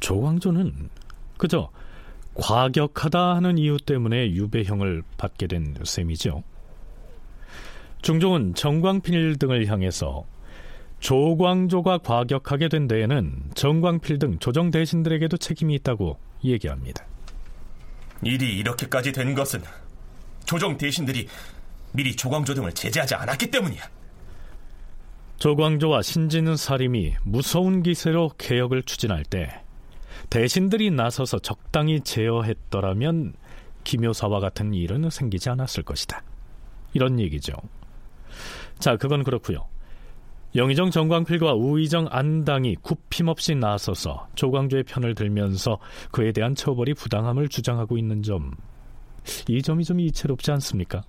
조광조는 0.01 0.89
그저 1.39 1.71
과격하다 2.35 3.35
하는 3.35 3.57
이유 3.57 3.77
때문에 3.77 4.31
유배형을 4.31 5.01
받게 5.17 5.47
된 5.47 5.73
셈이죠. 5.83 6.43
중종은 8.01 8.53
정광필 8.53 9.37
등을 9.37 9.65
향해서 9.67 10.25
조광조가 10.99 11.99
과격하게 11.99 12.67
된 12.67 12.87
데에는 12.87 13.51
정광필 13.55 14.19
등 14.19 14.37
조정 14.39 14.69
대신들에게도 14.69 15.37
책임이 15.37 15.73
있다고 15.75 16.19
얘기합니다. 16.43 17.05
일이 18.21 18.57
이렇게까지 18.57 19.13
된 19.13 19.33
것은 19.33 19.63
조정 20.45 20.77
대신들이 20.77 21.27
미리 21.93 22.15
조광조 22.15 22.53
등을 22.53 22.73
제재하지 22.73 23.15
않았기 23.15 23.49
때문이야. 23.49 23.81
조광조와 25.37 26.01
신진사림이 26.01 27.15
무서운 27.23 27.81
기세로 27.81 28.31
개혁을 28.37 28.83
추진할 28.83 29.23
때 29.23 29.63
대신들이 30.29 30.91
나서서 30.91 31.39
적당히 31.39 32.01
제어했더라면 32.01 33.33
기묘사와 33.83 34.39
같은 34.39 34.73
일은 34.73 35.09
생기지 35.09 35.49
않았을 35.49 35.83
것이다. 35.83 36.21
이런 36.93 37.19
얘기죠. 37.19 37.53
자, 38.77 38.95
그건 38.97 39.23
그렇고요. 39.23 39.65
영의정 40.55 40.89
정광필과 40.89 41.53
우의정 41.53 42.07
안당이 42.09 42.75
굽힘없이 42.81 43.55
나서서 43.55 44.27
조광조의 44.35 44.83
편을 44.83 45.13
들면서 45.13 45.77
그에 46.11 46.31
대한 46.31 46.55
처벌이 46.55 46.93
부당함을 46.95 47.49
주장하고 47.49 47.97
있는 47.97 48.23
점, 48.23 48.51
이 49.47 49.61
점이 49.61 49.83
좀 49.83 49.99
이채롭지 49.99 50.51
않습니까? 50.53 51.03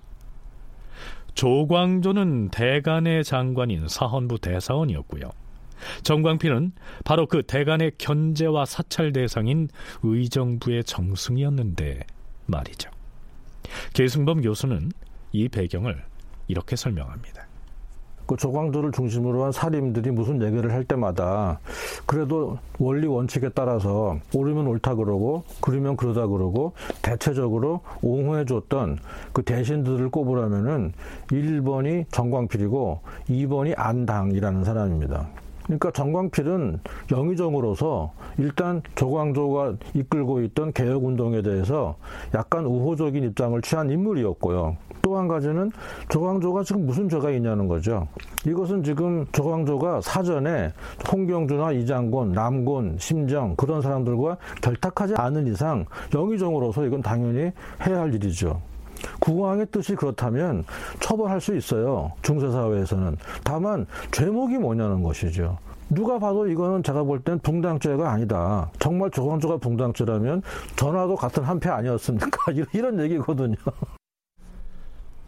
조광조는 1.33 2.49
대간의 2.49 3.23
장관인 3.23 3.87
사헌부 3.87 4.39
대사원이었고요. 4.39 5.29
정광필은 6.03 6.73
바로 7.03 7.27
그 7.27 7.43
대간의 7.43 7.93
견제와 7.97 8.65
사찰 8.65 9.11
대상인 9.13 9.69
의정부의 10.03 10.83
정승이었는데 10.83 12.01
말이죠. 12.45 12.89
계승범 13.93 14.41
교수는 14.41 14.91
이 15.31 15.47
배경을 15.47 16.03
이렇게 16.47 16.75
설명합니다. 16.75 17.47
그 18.31 18.37
조광조를 18.37 18.93
중심으로 18.93 19.43
한 19.43 19.51
사림들이 19.51 20.09
무슨 20.11 20.41
얘기를 20.41 20.71
할 20.71 20.85
때마다 20.85 21.59
그래도 22.05 22.59
원리 22.79 23.05
원칙에 23.05 23.49
따라서 23.49 24.19
옳으면 24.33 24.67
옳다 24.67 24.95
그러고 24.95 25.43
그러면 25.59 25.97
그러다 25.97 26.27
그러고 26.27 26.73
대체적으로 27.01 27.81
옹호해 28.01 28.45
줬던 28.45 28.99
그 29.33 29.43
대신들을 29.43 30.09
꼽으라면은 30.09 30.93
1번이 31.27 32.05
정광필이고 32.11 33.01
2번이 33.27 33.73
안당이라는 33.77 34.63
사람입니다. 34.63 35.27
그러니까 35.63 35.91
정광필은 35.91 36.79
영의정으로서 37.11 38.11
일단 38.37 38.81
조광조가 38.95 39.75
이끌고 39.93 40.41
있던 40.41 40.73
개혁운동에 40.73 41.41
대해서 41.41 41.95
약간 42.33 42.65
우호적인 42.65 43.23
입장을 43.23 43.61
취한 43.61 43.89
인물이었고요. 43.89 44.77
또 45.01 45.17
한 45.17 45.27
가지는 45.27 45.71
조광조가 46.09 46.63
지금 46.63 46.85
무슨 46.85 47.09
죄가 47.09 47.31
있냐는 47.31 47.67
거죠. 47.67 48.07
이것은 48.45 48.83
지금 48.83 49.25
조광조가 49.31 50.01
사전에 50.01 50.71
홍경주나 51.11 51.71
이장곤, 51.73 52.31
남곤, 52.31 52.97
심정 52.99 53.55
그런 53.55 53.81
사람들과 53.81 54.37
결탁하지 54.61 55.15
않은 55.15 55.47
이상 55.47 55.85
영의정으로서 56.13 56.85
이건 56.85 57.01
당연히 57.01 57.51
해야 57.85 57.99
할 57.99 58.13
일이죠. 58.13 58.61
국왕의 59.19 59.67
뜻이 59.71 59.95
그렇다면 59.95 60.63
처벌할 60.99 61.39
수 61.41 61.55
있어요. 61.55 62.11
중세사회에서는. 62.21 63.17
다만 63.43 63.85
죄목이 64.11 64.57
뭐냐는 64.57 65.03
것이죠. 65.03 65.57
누가 65.89 66.17
봐도 66.17 66.47
이거는 66.47 66.83
제가 66.83 67.03
볼 67.03 67.19
땐 67.23 67.37
붕당죄가 67.39 68.09
아니다. 68.11 68.71
정말 68.79 69.11
조광조가 69.11 69.57
붕당죄라면 69.57 70.41
전화도 70.77 71.15
같은 71.15 71.43
한 71.43 71.59
패 71.59 71.69
아니었습니까? 71.69 72.29
이런 72.73 72.99
얘기거든요. 73.01 73.55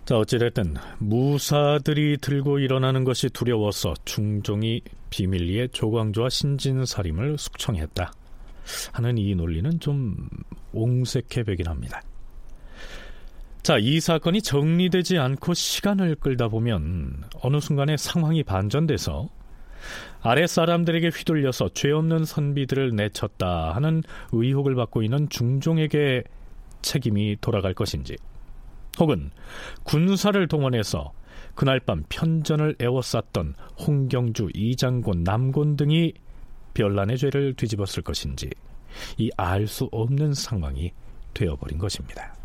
자, 0.05 0.17
어찌됐든 0.17 0.75
무사들이 0.99 2.17
들고 2.17 2.59
일어나는 2.59 3.03
것이 3.05 3.29
두려워서 3.29 3.93
중종이 4.03 4.81
비밀리에 5.09 5.67
조광조와 5.69 6.29
신진사림을 6.29 7.37
숙청했다. 7.37 8.11
하는 8.93 9.17
이 9.17 9.35
논리는 9.35 9.79
좀 9.79 10.15
옹색해 10.73 11.43
보긴 11.45 11.67
합니다. 11.67 12.01
자, 13.63 13.77
이 13.77 14.01
사건이 14.01 14.41
정리되지 14.41 15.17
않고 15.17 15.53
시간을 15.53 16.15
끌다 16.15 16.49
보면 16.49 17.23
어느 17.41 17.61
순간에 17.61 17.95
상황이 17.95 18.43
반전돼서 18.43 19.29
아래 20.21 20.47
사람들에게 20.47 21.07
휘둘려서 21.09 21.69
죄 21.69 21.91
없는 21.91 22.25
선비들을 22.25 22.91
내쳤다 22.95 23.73
하는 23.73 24.03
의혹을 24.33 24.75
받고 24.75 25.01
있는 25.01 25.29
중종에게 25.29 26.23
책임이 26.81 27.37
돌아갈 27.39 27.73
것인지 27.73 28.17
혹은 28.99 29.31
군사를 29.83 30.45
동원해서 30.49 31.13
그날 31.55 31.79
밤 31.79 32.03
편전을 32.09 32.75
에워쌌던 32.79 33.55
홍경주, 33.79 34.49
이장곤, 34.53 35.23
남곤 35.23 35.77
등이 35.77 36.13
별난의 36.73 37.17
죄를 37.17 37.53
뒤집었을 37.53 38.03
것인지 38.03 38.49
이 39.17 39.29
알 39.37 39.67
수 39.67 39.87
없는 39.91 40.33
상황이 40.33 40.91
되어버린 41.33 41.77
것입니다. 41.77 42.35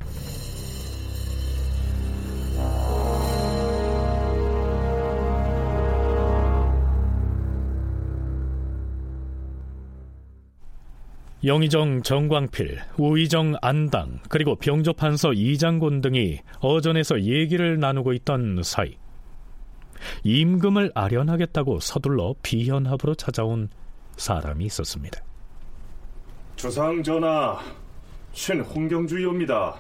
영의정 11.45 12.03
정광필, 12.03 12.81
우의정 12.99 13.55
안당, 13.63 14.19
그리고 14.29 14.57
병조판서 14.57 15.35
이장곤 15.35 16.01
등이 16.01 16.41
어전에서 16.59 17.23
얘기를 17.23 17.79
나누고 17.79 18.13
있던 18.15 18.63
사이 18.65 18.97
임금을 20.25 20.91
아련하겠다고 20.95 21.79
서둘러 21.81 22.35
비현합으로 22.43 23.15
찾아온 23.15 23.69
사람이 24.17 24.65
있었습니다. 24.65 25.23
주상 26.57 27.03
전하, 27.05 27.59
신 28.33 28.61
홍경주이옵니다. 28.61 29.77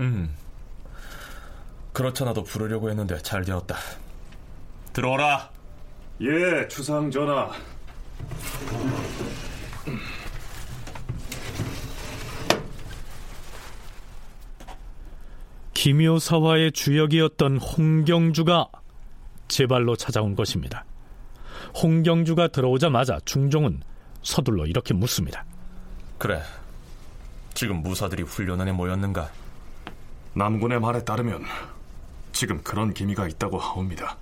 음, 0.00 0.34
그렇잖아도 1.96 2.42
부르려고 2.44 2.90
했는데 2.90 3.16
잘 3.22 3.42
되었다. 3.42 3.74
들어오라. 4.92 5.50
예, 6.20 6.68
주상 6.68 7.10
전하. 7.10 7.50
김효사와의 15.72 16.72
주역이었던 16.72 17.56
홍경주가 17.56 18.68
제발로 19.48 19.96
찾아온 19.96 20.36
것입니다. 20.36 20.84
홍경주가 21.82 22.48
들어오자마자 22.48 23.20
중종은 23.24 23.80
서둘러 24.22 24.66
이렇게 24.66 24.92
묻습니다. 24.92 25.46
그래. 26.18 26.42
지금 27.54 27.76
무사들이 27.76 28.22
훈련원에 28.22 28.72
모였는가? 28.72 29.30
남군의 30.34 30.78
말에 30.78 31.02
따르면 31.02 31.42
지금 32.36 32.60
그런 32.62 32.92
기미가 32.92 33.28
있다고 33.28 33.56
하옵니다. 33.56 34.18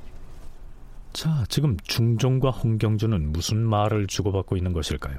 자, 1.12 1.44
지금 1.48 1.76
중종과 1.82 2.50
홍경주는 2.50 3.32
무슨 3.32 3.58
말을 3.58 4.06
주고받고 4.06 4.56
있는 4.56 4.72
것일까요? 4.72 5.18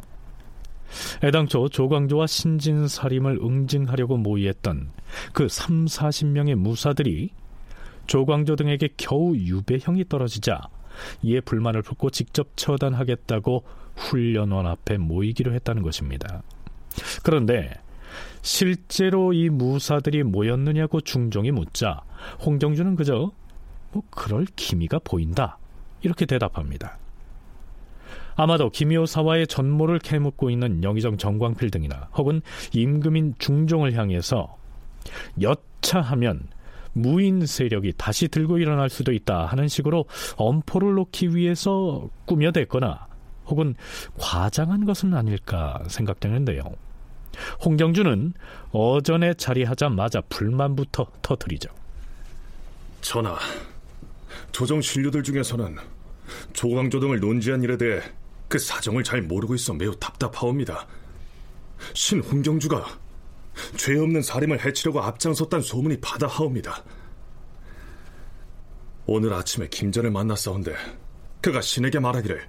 애당초 1.22 1.68
조광조와 1.68 2.26
신진사림을 2.26 3.40
응징하려고 3.44 4.16
모의했던 4.16 4.94
그 5.34 5.50
3, 5.50 5.86
40명의 5.86 6.56
무사들이 6.56 7.32
조광조 8.08 8.56
등에게 8.56 8.88
겨우 8.96 9.36
유배형이 9.36 10.08
떨어지자 10.08 10.62
이에 11.22 11.42
불만을 11.42 11.82
품고 11.82 12.12
직접 12.12 12.56
처단하겠다고 12.56 13.66
훈련원 13.98 14.68
앞에 14.68 15.00
모이기로 15.00 15.54
했다는 15.54 15.82
것입니다. 15.82 16.44
그런데 17.24 17.74
실제로 18.42 19.34
이 19.34 19.50
무사들이 19.50 20.24
모였느냐고 20.24 21.02
중종이 21.02 21.52
묻자 21.52 22.02
홍정주는 22.46 22.96
그저 22.96 23.32
뭐 23.92 24.04
그럴 24.10 24.46
기미가 24.56 25.00
보인다 25.00 25.58
이렇게 26.02 26.26
대답합니다. 26.26 26.98
아마도 28.36 28.70
김효사와의 28.70 29.48
전모를 29.48 30.00
캐묻고 30.00 30.50
있는 30.50 30.84
영의정 30.84 31.18
정광필 31.18 31.72
등이나 31.72 32.10
혹은 32.16 32.42
임금인 32.74 33.36
중종을 33.40 33.94
향해서 33.94 34.58
여차하면 35.42 36.50
무인 36.94 37.46
세력이 37.46 37.94
다시 37.98 38.28
들고 38.28 38.58
일어날 38.58 38.90
수도 38.90 39.12
있다 39.12 39.46
하는 39.46 39.68
식으로 39.68 40.06
엄포를 40.38 40.94
놓기 40.94 41.36
위해서 41.36 42.10
꾸며댔거나 42.26 43.08
혹은 43.48 43.76
과장한 44.18 44.86
것은 44.86 45.14
아닐까 45.14 45.84
생각되는데요. 45.88 46.64
홍경주는 47.64 48.34
어전에 48.72 49.34
자리하자마자 49.36 50.22
불만부터 50.30 51.08
터뜨리죠. 51.22 51.70
전하, 53.02 53.38
조정 54.52 54.82
신료들 54.82 55.24
중에서는 55.24 55.78
조광조 56.54 57.00
등을 57.00 57.20
논지한 57.20 57.64
일에 57.64 57.78
대해 57.78 58.02
그 58.48 58.58
사정을 58.58 59.04
잘 59.04 59.22
모르고 59.22 59.56
있어 59.56 59.74
매우 59.74 59.96
답답하옵니다. 59.96 60.88
신 61.94 62.22
홍경주가 62.22 62.86
죄 63.78 63.98
없는 63.98 64.22
사림을 64.22 64.66
해치려고 64.66 65.02
앞장섰단 65.02 65.62
소문이 65.62 66.00
바다하옵니다. 66.02 66.84
오늘 69.08 69.34
아침에 69.34 69.68
김전을 69.70 70.12
만났사온데 70.12 70.76
그가 71.42 71.62
신에게 71.62 72.00
말하기를 72.00 72.42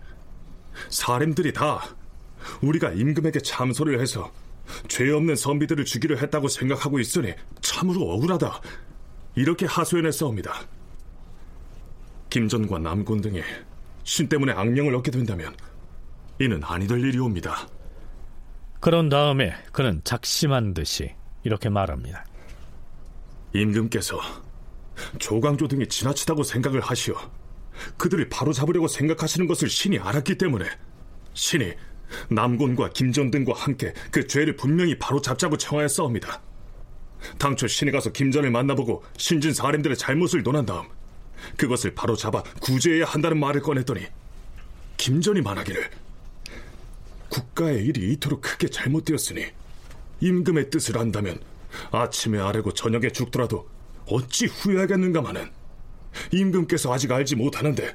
사림들이 0.88 1.52
다 1.52 1.96
우리가 2.62 2.92
임금에게 2.92 3.40
참소를 3.40 4.00
해서 4.00 4.32
죄 4.88 5.10
없는 5.10 5.36
선비들을 5.36 5.84
죽이려 5.84 6.16
했다고 6.16 6.48
생각하고 6.48 6.98
있으니 6.98 7.34
참으로 7.60 8.10
억울하다. 8.10 8.60
이렇게 9.34 9.66
하소연했사옵니다. 9.66 10.66
김전과 12.30 12.78
남곤 12.78 13.20
등이 13.20 13.42
신 14.04 14.28
때문에 14.28 14.52
악명을 14.52 14.94
얻게 14.94 15.10
된다면 15.10 15.54
이는 16.38 16.62
아니 16.64 16.86
될 16.86 17.00
일이옵니다. 17.00 17.68
그런 18.80 19.08
다음에 19.08 19.54
그는 19.72 20.00
작심한 20.04 20.74
듯이 20.74 21.14
이렇게 21.44 21.68
말합니다. 21.68 22.24
임금께서 23.54 24.20
조광조 25.18 25.68
등이 25.68 25.88
지나치다고 25.88 26.42
생각을 26.42 26.80
하시어 26.80 27.14
그들을 27.96 28.28
바로 28.28 28.52
잡으려고 28.52 28.88
생각하시는 28.88 29.46
것을 29.46 29.68
신이 29.68 29.98
알았기 29.98 30.38
때문에 30.38 30.66
신이 31.34 31.72
남곤과 32.30 32.90
김전 32.90 33.30
등과 33.30 33.54
함께 33.54 33.92
그 34.10 34.26
죄를 34.26 34.56
분명히 34.56 34.98
바로 34.98 35.20
잡자고 35.20 35.56
청하였사옵니다. 35.56 36.40
당초 37.38 37.66
신이 37.66 37.90
가서 37.90 38.12
김전을 38.12 38.50
만나보고 38.50 39.02
신진 39.16 39.52
사림들의 39.52 39.96
잘못을 39.96 40.42
논한 40.42 40.66
다음 40.66 40.86
그것을 41.56 41.94
바로 41.94 42.16
잡아 42.16 42.42
구제해야 42.60 43.04
한다는 43.04 43.38
말을 43.38 43.62
꺼냈더니 43.62 44.06
김전이 44.96 45.40
말하기를 45.42 45.90
국가의 47.28 47.84
일이 47.84 48.12
이토록 48.12 48.40
크게 48.40 48.68
잘못되었으니 48.68 49.46
임금의 50.20 50.70
뜻을 50.70 50.96
안다면 50.98 51.40
아침에 51.90 52.38
아래고 52.38 52.72
저녁에 52.72 53.10
죽더라도 53.10 53.68
어찌 54.06 54.46
후회하겠는가마는 54.46 55.50
임금께서 56.32 56.92
아직 56.92 57.12
알지 57.12 57.36
못하는데 57.36 57.94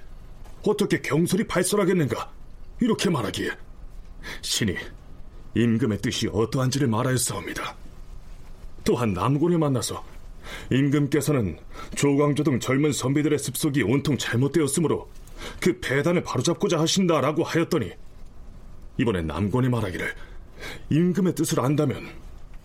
어떻게 0.63 1.01
경솔이 1.01 1.45
발설하겠는가 1.45 2.31
이렇게 2.81 3.09
말하기에 3.09 3.49
신이 4.41 4.75
임금의 5.55 5.99
뜻이 5.99 6.27
어떠한지를 6.31 6.87
말하였사옵니다. 6.87 7.75
또한 8.83 9.13
남곤을 9.13 9.57
만나서 9.57 10.03
임금께서는 10.71 11.57
조광조 11.95 12.43
등 12.43 12.59
젊은 12.59 12.91
선비들의 12.91 13.37
습속이 13.37 13.83
온통 13.83 14.17
잘못되었으므로 14.17 15.09
그 15.59 15.79
배단을 15.79 16.23
바로잡고자 16.23 16.79
하신다라고 16.79 17.43
하였더니 17.43 17.91
이번에 18.97 19.21
남곤이 19.21 19.69
말하기를 19.69 20.13
임금의 20.89 21.35
뜻을 21.35 21.59
안다면 21.59 22.09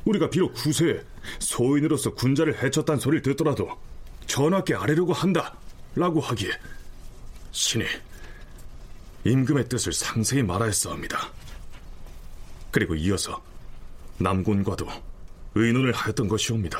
우리가 0.04 0.30
비록 0.30 0.54
구세에 0.54 1.00
소인으로서 1.38 2.14
군자를 2.14 2.62
해쳤단 2.62 2.98
소리를 2.98 3.22
듣더라도 3.22 3.68
전하께 4.26 4.74
아뢰려고 4.74 5.12
한다 5.12 5.56
라고 5.94 6.20
하기에 6.20 6.50
신이 7.52 7.84
임금의 9.24 9.68
뜻을 9.68 9.92
상세히 9.92 10.42
말하였사옵니다. 10.42 11.45
그리고 12.76 12.94
이어서 12.94 13.42
남군과도 14.18 14.86
의논을 15.54 15.92
하였던 15.92 16.28
것이옵니다. 16.28 16.78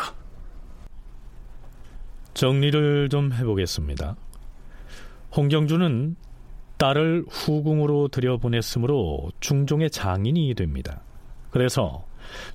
정리를 2.34 3.08
좀 3.08 3.32
해보겠습니다. 3.32 4.14
홍경주는 5.34 6.16
딸을 6.76 7.24
후궁으로 7.30 8.08
들여보냈으므로 8.08 9.30
중종의 9.40 9.88
장인이 9.88 10.54
됩니다. 10.54 11.00
그래서 11.50 12.04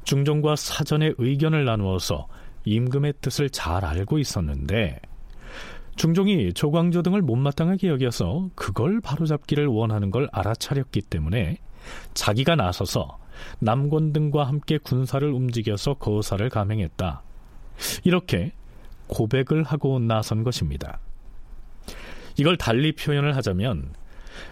중종과 0.03 0.55
사전에 0.55 1.13
의견을 1.17 1.65
나누어서 1.65 2.27
임금의 2.65 3.15
뜻을 3.21 3.49
잘 3.49 3.83
알고 3.83 4.19
있었는데 4.19 4.99
중종이 5.95 6.53
조광조 6.53 7.01
등을 7.01 7.23
못마땅하게 7.23 7.87
여겨서 7.87 8.51
그걸 8.53 9.01
바로잡기를 9.01 9.65
원하는 9.65 10.11
걸 10.11 10.29
알아차렸기 10.31 11.01
때문에 11.01 11.57
자기가 12.13 12.55
나서서 12.55 13.19
남권 13.59 14.13
등과 14.13 14.45
함께 14.45 14.77
군사를 14.77 15.27
움직여서 15.27 15.95
거사를 15.95 16.47
감행했다. 16.49 17.21
이렇게 18.03 18.53
고백을 19.07 19.63
하고 19.63 19.99
나선 19.99 20.43
것입니다. 20.43 20.99
이걸 22.37 22.57
달리 22.57 22.93
표현을 22.93 23.35
하자면 23.35 23.93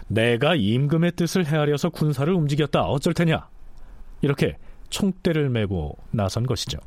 내가 0.08 0.54
임금의 0.54 1.12
뜻을 1.12 1.46
헤아려서 1.46 1.90
군사를 1.90 2.32
움직였다. 2.32 2.82
어쩔 2.82 3.14
테냐? 3.14 3.48
이렇게 4.22 4.56
총대를 4.90 5.48
메고 5.48 5.96
나선 6.10 6.46
것이죠. 6.46 6.78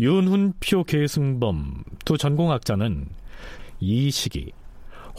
윤훈표 0.00 0.84
계승범 0.84 1.82
두 2.04 2.16
전공학자는 2.16 3.08
이 3.80 4.10
시기 4.10 4.52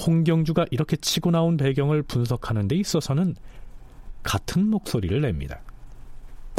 홍경주가 0.06 0.66
이렇게 0.72 0.96
치고 0.96 1.32
나온 1.32 1.58
배경을 1.58 2.04
분석하는 2.04 2.68
데 2.68 2.76
있어서는 2.76 3.36
같은 4.24 4.68
목소리를 4.68 5.22
냅니다. 5.22 5.60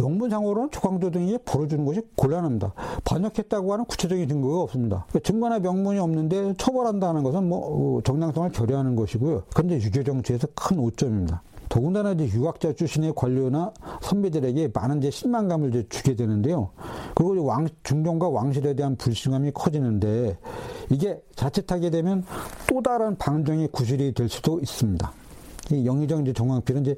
명문상으로는 0.01 0.71
조광조 0.71 1.11
등이 1.11 1.39
벌어주는 1.45 1.85
것이 1.85 2.01
곤란합니다. 2.17 2.73
반역했다고 3.05 3.73
하는 3.73 3.85
구체적인 3.85 4.29
증거가 4.29 4.63
없습니다. 4.63 5.07
증거나 5.23 5.59
명문이 5.59 5.99
없는데 5.99 6.55
처벌한다는 6.57 7.23
것은 7.23 7.49
뭐 7.49 7.99
어, 7.99 8.03
정당성을 8.03 8.51
결여하는 8.53 8.97
것이고요. 8.97 9.43
그런데 9.55 9.77
유교 9.77 10.03
정치에서 10.03 10.49
큰 10.55 10.79
오점입니다. 10.79 11.43
더군다나 11.69 12.13
이제 12.13 12.29
유학자 12.37 12.73
출신의 12.73 13.13
관료나 13.15 13.73
선배들에게 14.03 14.71
많은 14.75 14.99
이제 14.99 15.11
실망감을 15.11 15.69
이제 15.69 15.87
주게 15.89 16.17
되는데요. 16.17 16.71
그리고 17.15 17.45
왕, 17.45 17.69
중종과 17.85 18.29
왕실에 18.29 18.75
대한 18.75 18.97
불신감이 18.97 19.53
커지는데 19.53 20.37
이게 20.91 21.23
자칫하게 21.37 21.91
되면 21.91 22.25
또 22.69 22.83
다른 22.83 23.17
방정의 23.17 23.69
구실이 23.69 24.15
될 24.15 24.29
수도 24.29 24.59
있습니다. 24.59 25.13
영의정 25.85 26.23
이제 26.23 26.33
정황필은 26.33 26.83
이제 26.83 26.97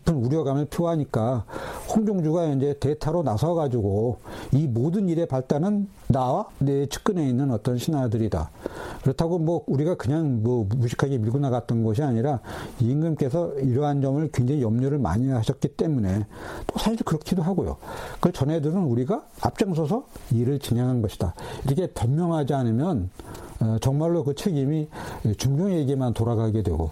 깊은 0.00 0.14
우려감을 0.14 0.66
표하니까 0.66 1.44
홍종주가 1.94 2.46
이제 2.46 2.74
대타로 2.78 3.22
나서 3.22 3.54
가지고 3.54 4.18
이 4.52 4.66
모든 4.66 5.08
일의 5.08 5.26
발단은 5.26 5.88
나와 6.08 6.46
내 6.58 6.86
측근에 6.86 7.28
있는 7.28 7.50
어떤 7.50 7.78
신하들이다. 7.78 8.50
그렇다고 9.02 9.38
뭐 9.38 9.64
우리가 9.66 9.96
그냥 9.96 10.42
뭐 10.42 10.66
무식하게 10.76 11.18
밀고 11.18 11.38
나갔던 11.38 11.84
것이 11.84 12.02
아니라 12.02 12.40
임금께서 12.80 13.54
이러한 13.60 14.02
점을 14.02 14.28
굉장히 14.32 14.62
염려를 14.62 14.98
많이 14.98 15.28
하셨기 15.30 15.68
때문에 15.68 16.26
또 16.66 16.78
사실 16.78 17.02
그렇기도 17.04 17.42
하고요. 17.42 17.76
그 18.20 18.32
전에들은 18.32 18.76
우리가 18.76 19.24
앞장서서 19.40 20.04
일을 20.32 20.58
진행한 20.58 21.02
것이다. 21.02 21.34
이렇게 21.64 21.86
변명하지 21.88 22.54
않으면 22.54 23.10
어, 23.60 23.76
정말로 23.80 24.24
그 24.24 24.34
책임이 24.34 24.88
중종에게만 25.36 26.14
돌아가게 26.14 26.62
되고 26.62 26.90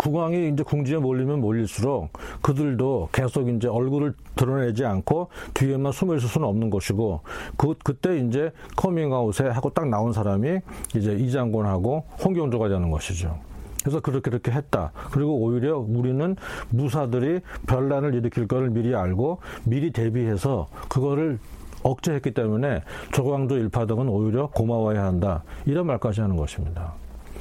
국왕이 0.00 0.48
이제 0.48 0.62
궁지에 0.62 0.96
몰리면 0.96 1.42
몰릴수록 1.42 2.10
그들도 2.40 3.10
계속 3.12 3.50
이제 3.50 3.68
얼굴을 3.68 4.14
드러내지 4.34 4.86
않고 4.86 5.28
뒤에만 5.52 5.92
숨어 5.92 6.16
있을 6.16 6.26
수는 6.26 6.48
없는 6.48 6.70
것이고 6.70 7.20
그 7.58 7.74
그때 7.84 8.18
이제 8.18 8.50
커밍아웃에 8.76 9.48
하고 9.48 9.68
딱 9.68 9.88
나온 9.90 10.14
사람이 10.14 10.60
이제 10.96 11.12
이장군하고 11.12 12.04
홍경조가 12.24 12.68
되는 12.68 12.90
것이죠. 12.90 13.38
그래서 13.82 14.00
그렇게 14.00 14.30
그렇게 14.30 14.50
했다. 14.52 14.90
그리고 15.10 15.36
오히려 15.36 15.78
우리는 15.78 16.34
무사들이 16.70 17.40
별난을 17.66 18.14
일으킬 18.14 18.48
것을 18.48 18.70
미리 18.70 18.94
알고 18.94 19.40
미리 19.64 19.90
대비해서 19.90 20.68
그거를 20.88 21.38
억제했기 21.82 22.32
때문에 22.32 22.82
조광조 23.12 23.58
일파덕은 23.58 24.08
오히려 24.08 24.46
고마워야 24.48 25.04
한다. 25.04 25.42
이런 25.66 25.86
말까지 25.86 26.22
하는 26.22 26.36
것입니다. 26.36 26.94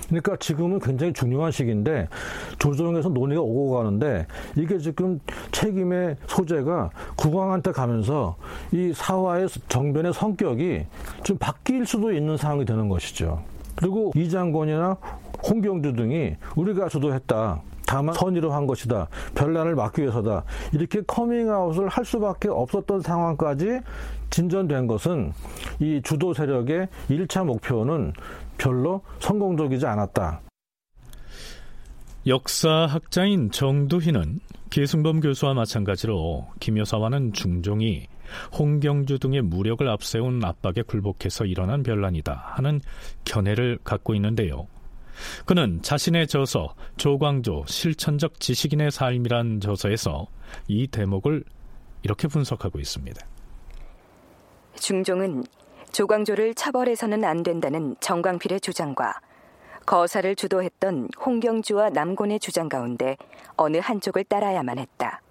그러니까 0.10 0.36
지금은 0.38 0.80
굉장히 0.80 1.14
중요한 1.14 1.52
시기인데 1.52 2.08
조정에서 2.58 3.10
논의가 3.10 3.42
오고 3.42 3.72
가는데 3.72 4.26
이게 4.56 4.78
지금 4.80 5.20
책임의 5.52 6.18
소재가 6.28 6.90
국왕한테 7.16 7.72
가면서 7.72 8.36
이 8.72 8.92
사화의 8.94 9.48
정변의 9.68 10.14
성격이 10.14 10.86
좀 11.24 11.38
바뀔 11.38 11.86
수도 11.86 12.12
있는 12.12 12.38
상황이 12.38 12.66
되는 12.66 12.90
것이죠. 12.90 13.42
그리고 13.76 14.12
이장권이나 14.16 14.98
홍경주 15.48 15.94
등이 15.94 16.36
우리가 16.56 16.90
주도했다. 16.90 17.62
다만 17.90 18.14
선의로 18.14 18.54
한 18.54 18.68
것이다. 18.68 19.08
별난을 19.34 19.74
막기 19.74 20.04
위해서다. 20.04 20.44
이렇게 20.74 21.02
커밍아웃을 21.02 21.88
할 21.88 22.06
수밖에 22.06 22.48
없었던 22.48 23.02
상황까지 23.02 23.80
진전된 24.30 24.86
것은 24.86 25.34
이 25.80 26.00
주도 26.04 26.32
세력의 26.32 26.88
1차 27.10 27.44
목표는 27.44 28.14
별로 28.60 29.02
성공적이지 29.18 29.88
않았다. 29.88 30.40
역사학자인 32.28 33.50
정두희는 33.50 34.40
계승범 34.70 35.22
교수와 35.22 35.56
마찬가지로 35.56 36.46
김 36.60 36.78
여사와는 36.78 37.34
중종이 37.34 38.06
홍경주 38.56 39.18
등의 39.18 39.42
무력을 39.42 39.90
앞세운 39.90 40.46
압박에 40.46 40.84
굴복해서 40.84 41.46
일어난 41.46 41.82
변란이다 41.82 42.52
하는 42.54 42.82
견해를 43.26 43.80
갖고 43.84 44.14
있는데요. 44.14 44.68
그는 45.46 45.82
자신의 45.82 46.28
저서 46.28 46.76
조광조 46.98 47.66
실천적 47.68 48.40
지식인의 48.40 48.92
삶이란 48.92 49.60
저서에서 49.62 50.28
이 50.68 50.88
대목을 50.88 51.44
이렇게 52.04 52.28
분석하고 52.28 52.80
있습니다. 52.80 53.26
중종은 54.76 55.44
조광조를 55.92 56.54
처벌해서는 56.54 57.24
안 57.24 57.44
된다는 57.44 57.96
정광필의 58.00 58.62
주장과 58.62 59.20
거사를 59.86 60.36
주도했던 60.36 61.10
홍경주와 61.20 61.90
남곤의 61.90 62.40
주장 62.40 62.70
가운데 62.70 63.18
어느 63.58 63.78
한쪽을 63.78 64.24
따라야만 64.24 64.78
했다. 64.78 65.22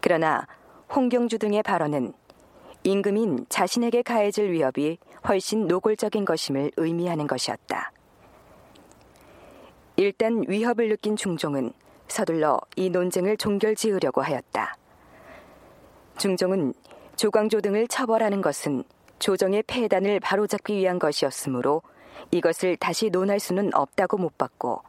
그러나 0.00 0.46
홍경주 0.94 1.38
등의 1.38 1.62
발언은 1.62 2.14
임금인 2.84 3.46
자신에게 3.48 4.02
가해질 4.02 4.52
위협이 4.52 4.98
훨씬 5.28 5.66
노골적인 5.66 6.24
것임을 6.24 6.70
의미하는 6.76 7.26
것이었다. 7.26 7.92
일단 9.96 10.44
위협을 10.46 10.88
느낀 10.90 11.16
중종은 11.16 11.72
서둘러 12.08 12.60
이 12.76 12.90
논쟁을 12.90 13.36
종결지으려고 13.36 14.20
하였다. 14.20 14.76
중종은 16.18 16.74
조광조 17.16 17.62
등을 17.62 17.88
처벌하는 17.88 18.42
것은 18.42 18.84
조정의 19.18 19.64
폐단을 19.66 20.20
바로잡기 20.20 20.76
위한 20.76 20.98
것이었으므로 20.98 21.80
이것을 22.30 22.76
다시 22.76 23.08
논할 23.08 23.40
수는 23.40 23.74
없다고 23.74 24.18
못 24.18 24.36
봤고 24.36 24.82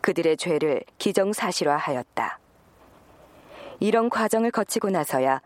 그들의 0.00 0.36
죄를 0.36 0.82
기정사실화하였다. 0.98 2.38
이런 3.80 4.08
과정을 4.08 4.52
거치고 4.52 4.90
나서야 4.90 5.40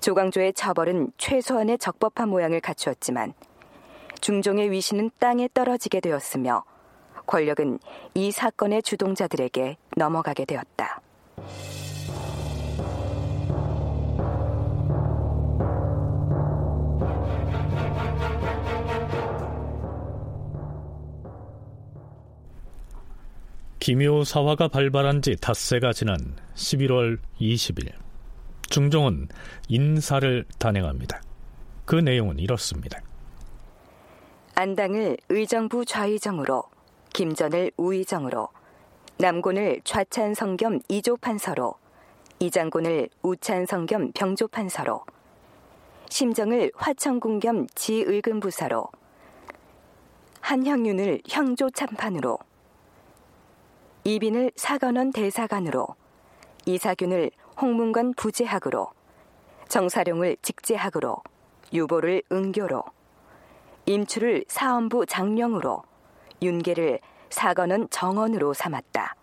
조광조의 0.00 0.54
처벌은 0.54 1.12
최소한의 1.18 1.78
적법한 1.78 2.28
모양을 2.28 2.60
갖추었지만 2.60 3.34
중종의 4.22 4.70
위신은 4.70 5.10
땅에 5.18 5.48
떨어지게 5.52 6.00
되었으며 6.00 6.64
권력은 7.26 7.78
이 8.14 8.30
사건의 8.30 8.82
주동자들에게 8.82 9.76
넘어가게 9.96 10.44
되었다. 10.44 11.00
기묘사화가 23.86 24.66
발발한 24.66 25.22
지 25.22 25.36
닷새가 25.36 25.92
지난 25.92 26.16
11월 26.56 27.18
20일 27.40 27.92
중종은 28.68 29.28
인사를 29.68 30.44
단행합니다. 30.58 31.20
그 31.84 31.94
내용은 31.94 32.40
이렇습니다. 32.40 33.00
안당을 34.56 35.16
의정부 35.28 35.84
좌의정으로 35.84 36.64
김전을 37.16 37.70
우의정으로 37.78 38.50
남곤을 39.16 39.80
좌찬성 39.84 40.58
겸 40.58 40.80
이조판서로 40.86 41.72
이장곤을 42.40 43.08
우찬성 43.22 43.86
겸 43.86 44.12
병조판서로 44.12 45.02
심정을 46.10 46.72
화천궁 46.74 47.40
겸 47.40 47.66
지의금부사로 47.74 48.88
한형윤을 50.42 51.22
형조참판으로 51.26 52.38
이빈을 54.04 54.52
사관원 54.54 55.10
대사관으로 55.10 55.86
이사균을 56.66 57.30
홍문관 57.58 58.12
부재학으로 58.12 58.90
정사룡을 59.70 60.36
직제학으로 60.42 61.22
유보를 61.72 62.24
응교로 62.30 62.84
임추를 63.86 64.44
사원부 64.48 65.06
장령으로 65.06 65.82
윤계를 66.42 67.00
사관원 67.30 67.88
정원으로 67.90 68.54
삼았다. 68.54 69.14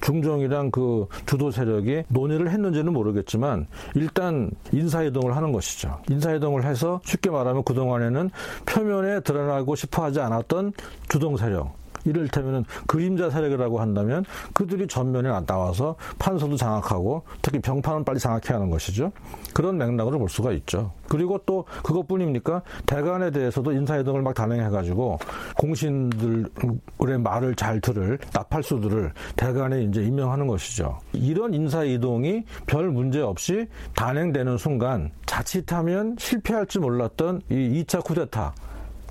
중종이랑 0.00 0.70
그 0.70 1.06
주도 1.24 1.50
세력이 1.50 2.04
논의를 2.08 2.50
했는지는 2.50 2.92
모르겠지만 2.92 3.66
일단 3.94 4.50
인사이동을 4.72 5.34
하는 5.34 5.52
것이죠. 5.52 6.00
인사이동을 6.10 6.64
해서 6.64 7.00
쉽게 7.04 7.30
말하면 7.30 7.64
그동안에는 7.64 8.30
표면에 8.66 9.20
드러나고 9.20 9.74
싶어 9.74 10.04
하지 10.04 10.20
않았던 10.20 10.72
주동 11.08 11.36
세력, 11.36 11.74
이를테면 12.06 12.64
그림자 12.86 13.28
세력이라고 13.30 13.80
한다면 13.80 14.24
그들이 14.54 14.86
전면에 14.86 15.28
나와서 15.46 15.96
판서도 16.18 16.56
장악하고 16.56 17.22
특히 17.42 17.60
병판은 17.60 18.04
빨리 18.04 18.18
장악해야 18.18 18.56
하는 18.56 18.70
것이죠. 18.70 19.12
그런 19.52 19.76
맥락으로 19.76 20.18
볼 20.18 20.28
수가 20.28 20.52
있죠. 20.52 20.92
그리고 21.08 21.38
또 21.46 21.64
그것뿐입니까? 21.82 22.62
대관에 22.86 23.30
대해서도 23.30 23.72
인사이동을 23.72 24.22
막 24.22 24.34
단행해가지고 24.34 25.18
공신들의 25.56 27.18
말을 27.22 27.54
잘 27.54 27.80
들을 27.80 28.18
나팔수들을 28.32 29.12
대관에 29.36 29.82
이제 29.82 30.02
임명하는 30.02 30.46
것이죠. 30.46 30.98
이런 31.12 31.54
인사 31.54 31.84
이동이 31.84 32.44
별 32.66 32.90
문제 32.90 33.20
없이 33.20 33.66
단행되는 33.94 34.58
순간 34.58 35.10
자칫하면 35.26 36.16
실패할지 36.18 36.78
몰랐던 36.78 37.42
이 37.50 37.84
2차 37.84 38.04
쿠데타 38.04 38.54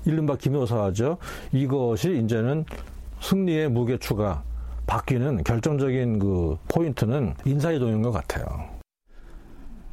이른바 0.06 0.36
김효사죠. 0.36 1.18
이것이 1.52 2.22
이제는 2.24 2.64
승리의 3.20 3.68
무게추가 3.70 4.42
바뀌는 4.86 5.42
결정적인 5.44 6.18
그 6.18 6.56
포인트는 6.68 7.34
인사이동인 7.44 8.02
것 8.02 8.12
같아요. 8.12 8.46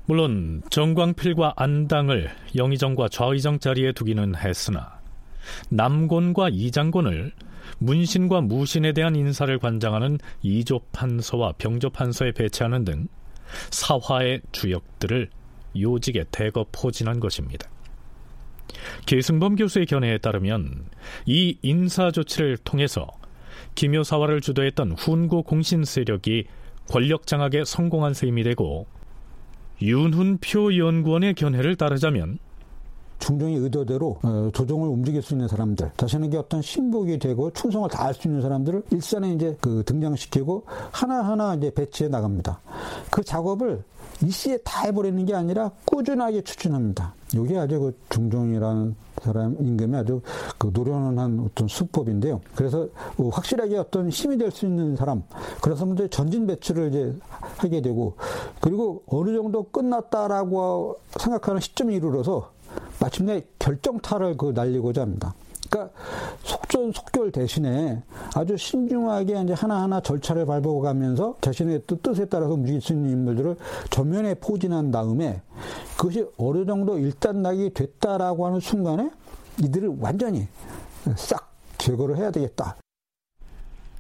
물론 0.05 0.61
정광필과 0.69 1.53
안당을 1.55 2.29
영의정과 2.55 3.09
좌의정 3.09 3.59
자리에 3.59 3.93
두기는 3.93 4.35
했으나 4.35 4.99
남곤과 5.69 6.49
이장곤을 6.49 7.31
문신과 7.79 8.41
무신에 8.41 8.91
대한 8.91 9.15
인사를 9.15 9.57
관장하는 9.57 10.19
이조판서와 10.41 11.53
병조판서에 11.57 12.33
배치하는 12.33 12.83
등 12.83 13.07
사화의 13.71 14.41
주역들을 14.51 15.29
요직에 15.79 16.25
대거 16.31 16.65
포진한 16.71 17.19
것입니다. 17.19 17.69
계승범 19.05 19.55
교수의 19.55 19.85
견해에 19.85 20.17
따르면 20.17 20.85
이 21.25 21.57
인사 21.61 22.11
조치를 22.11 22.57
통해서 22.57 23.07
기묘사화를 23.75 24.41
주도했던 24.41 24.93
훈구 24.93 25.43
공신 25.43 25.83
세력이 25.83 26.45
권력 26.89 27.27
장악에 27.27 27.63
성공한 27.65 28.13
셈이 28.13 28.43
되고 28.43 28.87
윤훈표 29.81 30.77
연구원의 30.77 31.33
견해를 31.35 31.75
따르자면 31.75 32.39
중종의 33.19 33.55
의도대로 33.55 34.19
어, 34.21 34.49
조정을 34.53 34.89
움직일 34.89 35.21
수 35.21 35.33
있는 35.33 35.47
사람들, 35.47 35.91
자신에게 35.95 36.35
어떤 36.35 36.61
신복이 36.61 37.19
되고 37.19 37.51
충성을 37.51 37.89
다할 37.89 38.13
수 38.13 38.27
있는 38.27 38.41
사람들을 38.41 38.83
일선에 38.91 39.33
이제 39.33 39.55
그 39.61 39.83
등장시키고 39.85 40.65
하나하나 40.91 41.55
이제 41.55 41.71
배치해 41.73 42.09
나갑니다. 42.09 42.59
그 43.09 43.23
작업을 43.23 43.81
이시에 44.25 44.57
다 44.65 44.83
해버리는 44.83 45.25
게 45.25 45.33
아니라 45.33 45.71
꾸준하게 45.85 46.41
추진합니다. 46.41 47.15
이게 47.33 47.57
아주 47.57 47.79
그 47.79 47.97
중종이라는 48.09 48.95
사람 49.21 49.55
임금이 49.59 49.95
아주 49.97 50.21
그 50.57 50.69
노련한 50.73 51.39
어떤 51.39 51.67
수법인데요. 51.67 52.41
그래서 52.55 52.87
확실하게 53.31 53.77
어떤 53.77 54.09
힘이 54.09 54.37
될 54.37 54.51
수 54.51 54.65
있는 54.65 54.95
사람, 54.95 55.23
그래서 55.61 55.85
먼저 55.85 56.07
전진 56.07 56.45
배치를 56.45 56.89
이제 56.89 57.15
하게 57.57 57.81
되고, 57.81 58.13
그리고 58.61 59.01
어느 59.07 59.33
정도 59.33 59.63
끝났다라고 59.63 60.99
생각하는 61.19 61.59
시점에 61.59 61.95
이르러서 61.95 62.51
마침내 62.99 63.43
결정타를 63.57 64.37
그 64.37 64.51
날리고자 64.53 65.01
합니다. 65.01 65.33
그러니까 65.73 65.89
속전속결 66.43 67.31
대신에 67.31 68.03
아주 68.35 68.55
신중하게 68.55 69.41
이제 69.41 69.53
하나하나 69.53 69.99
절차를 69.99 70.45
밟아가면서 70.45 71.35
자신의 71.41 71.81
뜻에 71.87 72.25
따라서 72.25 72.53
움직일 72.53 72.79
수 72.79 72.93
있는 72.93 73.09
인물들을 73.09 73.55
전면에 73.89 74.35
포진한 74.35 74.91
다음에 74.91 75.41
그것이 75.97 76.25
어느 76.37 76.63
정도 76.65 76.99
일단락이 76.99 77.71
됐다라고 77.73 78.45
하는 78.45 78.59
순간에 78.59 79.09
이들을 79.63 79.97
완전히 79.99 80.47
싹 81.15 81.51
제거를 81.79 82.17
해야 82.17 82.29
되겠다. 82.29 82.77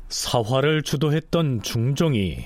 사화를 0.09 0.83
주도했던 0.83 1.63
중종이 1.63 2.37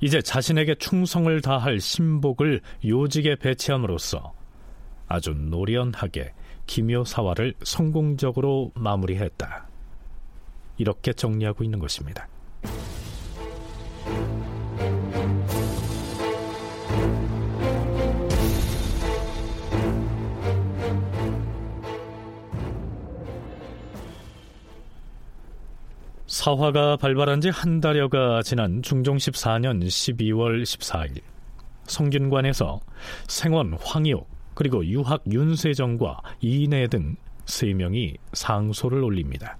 이제 0.00 0.22
자신에게 0.22 0.76
충성을 0.76 1.40
다할 1.42 1.80
신복을 1.80 2.62
요직에 2.84 3.36
배치함으로써 3.36 4.32
아주 5.06 5.34
노련하게 5.34 6.32
기묘사화를 6.72 7.52
성공적으로 7.62 8.72
마무리했다. 8.74 9.68
이렇게 10.78 11.12
정리하고 11.12 11.64
있는 11.64 11.78
것입니다. 11.78 12.26
사화가 26.26 26.96
발발한 26.96 27.42
지 27.42 27.50
한 27.50 27.82
달여가 27.82 28.42
지난 28.42 28.80
중종 28.80 29.18
14년 29.18 29.84
12월 29.84 30.62
14일 30.62 31.20
성균관에서 31.84 32.80
생원 33.28 33.74
황희옥 33.74 34.31
그리고 34.54 34.84
유학 34.86 35.22
윤세정과 35.30 36.20
이내 36.40 36.86
등세 36.88 37.72
명이 37.74 38.14
상소를 38.32 39.02
올립니다. 39.02 39.56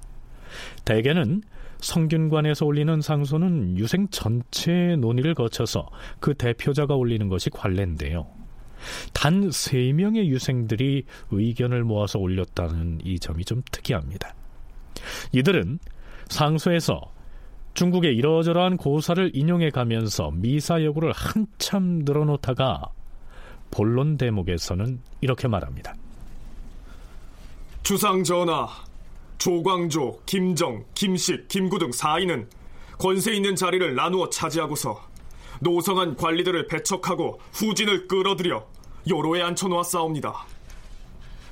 대개는 0.84 1.43
성균관에서 1.78 2.64
올리는 2.64 3.01
상소는 3.01 3.78
유생 3.78 4.07
전체의 4.09 4.99
논의를 4.99 5.34
거쳐서 5.34 5.88
그 6.20 6.34
대표자가 6.34 6.95
올리는 6.95 7.28
것이 7.28 7.51
관례인데요. 7.51 8.26
단 9.12 9.51
세 9.51 9.93
명의 9.93 10.28
유생들이 10.28 11.05
의견을 11.30 11.84
모아서 11.84 12.18
올렸다는 12.18 13.01
이 13.05 13.18
점이 13.18 13.45
좀 13.45 13.62
특이합니다. 13.70 14.34
이들은 15.32 15.78
상소에서 16.28 17.01
중국의 17.74 18.14
이러저러한 18.16 18.76
고사를 18.76 19.30
인용해 19.34 19.70
가면서 19.70 20.30
미사 20.34 20.84
여구를 20.84 21.12
한참 21.12 22.03
늘어놓다가 22.05 22.90
본론 23.72 24.16
대목에서는 24.16 25.00
이렇게 25.20 25.48
말합니다. 25.48 25.94
주상 27.82 28.22
전하, 28.22 28.68
조광조, 29.38 30.20
김정, 30.24 30.84
김식, 30.94 31.48
김구 31.48 31.80
등 31.80 31.90
사인은 31.90 32.48
권세 32.98 33.32
있는 33.32 33.56
자리를 33.56 33.96
나누어 33.96 34.30
차지하고서 34.30 35.00
노성한 35.60 36.16
관리들을 36.16 36.68
배척하고 36.68 37.40
후진을 37.52 38.06
끌어들여 38.06 38.64
요로에 39.08 39.42
앉혀놓았사옵니다. 39.42 40.46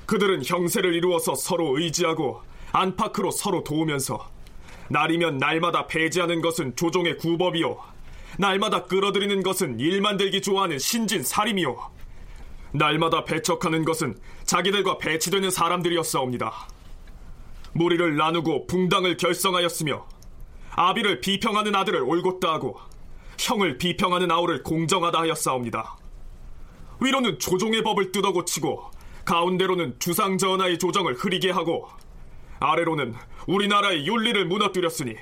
그들은 0.05 0.45
형세를 0.45 0.93
이루어서 0.93 1.35
서로 1.35 1.77
의지하고 1.77 2.41
안팎으로 2.71 3.31
서로 3.31 3.63
도우면서 3.63 4.29
날이면 4.89 5.37
날마다 5.37 5.87
배제하는 5.87 6.41
것은 6.41 6.75
조종의 6.75 7.17
구법이요 7.17 7.77
날마다 8.37 8.85
끌어들이는 8.85 9.43
것은 9.43 9.79
일 9.79 10.01
만들기 10.01 10.41
좋아하는 10.41 10.79
신진살임이요 10.79 12.00
날마다 12.73 13.25
배척하는 13.25 13.85
것은 13.85 14.17
자기들과 14.45 14.97
배치되는 14.97 15.49
사람들이었사옵니다. 15.51 16.67
무리를 17.73 18.17
나누고 18.17 18.67
붕당을 18.67 19.17
결성하였으며 19.17 20.05
아비를 20.71 21.21
비평하는 21.21 21.75
아들을 21.75 22.01
올곧다 22.01 22.53
하고 22.53 22.79
형을 23.39 23.77
비평하는 23.77 24.31
아우를 24.31 24.63
공정하다 24.63 25.19
하였사옵니다. 25.19 25.97
위로는 27.01 27.39
조종의 27.39 27.83
법을 27.83 28.11
뜯어고치고 28.11 28.91
가운데로는 29.25 29.99
주상 29.99 30.37
전하의 30.37 30.77
조정을 30.79 31.15
흐리게 31.15 31.51
하고 31.51 31.87
아래로는 32.59 33.15
우리나라의 33.47 34.05
윤리를 34.05 34.45
무너뜨렸으니 34.45 35.15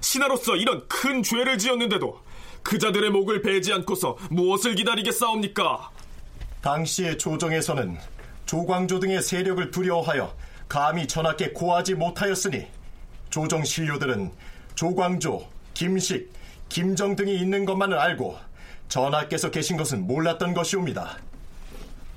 신하로서 0.00 0.56
이런 0.56 0.86
큰 0.88 1.22
죄를 1.22 1.58
지었는데도 1.58 2.20
그자들의 2.62 3.10
목을 3.10 3.42
베지 3.42 3.72
않고서 3.72 4.16
무엇을 4.30 4.74
기다리겠사옵니까? 4.74 5.90
당시의 6.62 7.18
조정에서는 7.18 7.98
조광조 8.46 9.00
등의 9.00 9.22
세력을 9.22 9.70
두려워하여 9.70 10.34
감히 10.68 11.06
전하께 11.06 11.52
고하지 11.52 11.94
못하였으니 11.94 12.66
조정 13.30 13.64
신료들은 13.64 14.30
조광조, 14.74 15.46
김식, 15.74 16.32
김정 16.68 17.16
등이 17.16 17.36
있는 17.36 17.64
것만을 17.64 17.98
알고 17.98 18.36
전하께서 18.88 19.50
계신 19.50 19.76
것은 19.76 20.06
몰랐던 20.06 20.54
것이옵니다. 20.54 21.18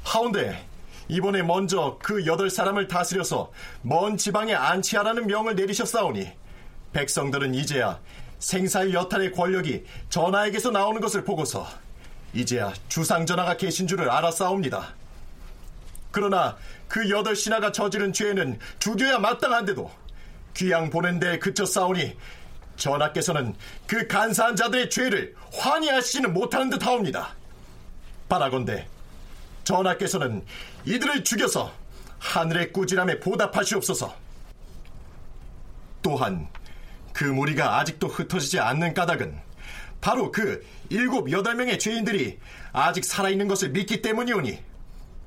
하운데 0.03 0.65
이번에 1.07 1.43
먼저 1.43 1.97
그 2.01 2.25
여덟 2.25 2.49
사람을 2.49 2.87
다스려서 2.87 3.51
먼 3.81 4.17
지방에 4.17 4.53
안치하라는 4.53 5.27
명을 5.27 5.55
내리셨사오니 5.55 6.31
백성들은 6.93 7.53
이제야 7.53 7.99
생사의 8.39 8.93
여탈의 8.93 9.33
권력이 9.33 9.85
전하에게서 10.09 10.71
나오는 10.71 10.99
것을 11.01 11.23
보고서 11.23 11.67
이제야 12.33 12.73
주상전하가 12.87 13.57
계신 13.57 13.87
줄을 13.87 14.09
알았사옵니다. 14.09 14.93
그러나 16.11 16.57
그 16.87 17.09
여덟 17.09 17.35
신하가 17.35 17.71
저지른 17.71 18.11
죄는 18.13 18.59
죽여야 18.79 19.19
마땅한데도 19.19 19.89
귀양 20.55 20.89
보낸 20.89 21.19
데에 21.19 21.39
그쳐 21.39 21.65
싸우니 21.65 22.17
전하께서는 22.75 23.55
그 23.87 24.07
간사한 24.07 24.55
자들의 24.55 24.89
죄를 24.89 25.35
환희하시지는 25.53 26.33
못하는 26.33 26.69
듯 26.69 26.85
하옵니다. 26.85 27.35
바라건대 28.27 28.87
전하께서는 29.63 30.43
이들을 30.85 31.23
죽여서 31.23 31.71
하늘의 32.19 32.71
꾸지람에 32.71 33.19
보답하시옵소서. 33.19 34.15
또한 36.01 36.47
그 37.13 37.25
무리가 37.25 37.77
아직도 37.77 38.07
흩어지지 38.07 38.59
않는 38.59 38.93
까닭은 38.93 39.39
바로 40.01 40.31
그 40.31 40.65
일곱 40.89 41.31
여덟 41.31 41.55
명의 41.55 41.79
죄인들이 41.79 42.39
아직 42.73 43.05
살아있는 43.05 43.47
것을 43.47 43.69
믿기 43.69 44.01
때문이오니 44.01 44.59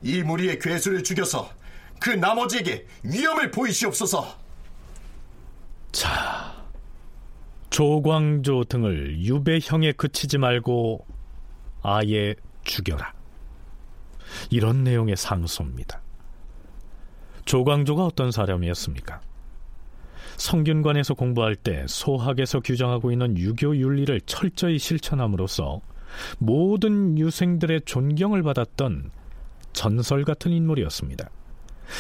이 0.03 0.23
무리의 0.23 0.59
괴수를 0.59 1.03
죽여서 1.03 1.51
그 2.01 2.11
나머지에게 2.11 2.87
위험을 3.05 3.51
보이시옵소서. 3.51 4.37
자, 5.93 6.55
조광조 7.71 8.65
등을 8.65 9.21
유배형에 9.21 9.93
그치지 9.93 10.39
말고 10.39 11.07
아예 11.83 12.35
죽여라. 12.65 13.13
이런 14.51 14.85
내용의 14.85 15.17
상소입니다. 15.17 16.03
조광조가 17.45 18.05
어떤 18.05 18.33
사람이었습니까? 18.33 19.21
성균관에서 20.37 21.15
공부할 21.15 21.57
때 21.57 21.85
소학에서 21.89 22.61
규정하고 22.61 23.13
있는 23.13 23.37
유교 23.39 23.77
윤리를 23.77 24.21
철저히 24.23 24.79
실천함으로써 24.79 25.81
모든 26.39 27.19
유생들의 27.19 27.83
존경을 27.85 28.43
받았던 28.43 29.11
전설 29.73 30.25
같은 30.25 30.53
인물이었습니다. 30.53 31.29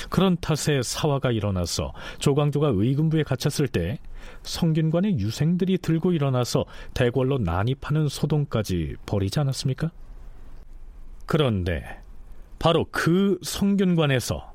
그런 0.09 0.37
탓에 0.39 0.80
사화가 0.82 1.30
일어나서 1.30 1.93
조광조가 2.18 2.72
의금부에 2.74 3.22
갇혔을 3.22 3.68
때 3.68 3.99
성균관의 4.43 5.18
유생들이 5.18 5.78
들고 5.78 6.12
일어나서 6.12 6.64
대궐로 6.95 7.39
난입하는 7.39 8.09
소동까지 8.09 8.97
벌이지 9.05 9.41
않았습니까? 9.41 9.91
그런데 11.26 12.01
바로 12.59 12.87
그 12.91 13.39
성균관에서 13.43 14.54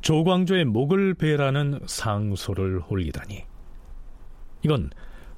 조광조의 0.00 0.64
목을 0.64 1.14
베라는 1.14 1.80
상소를 1.86 2.82
올리다니 2.88 3.44
이건 4.62 4.90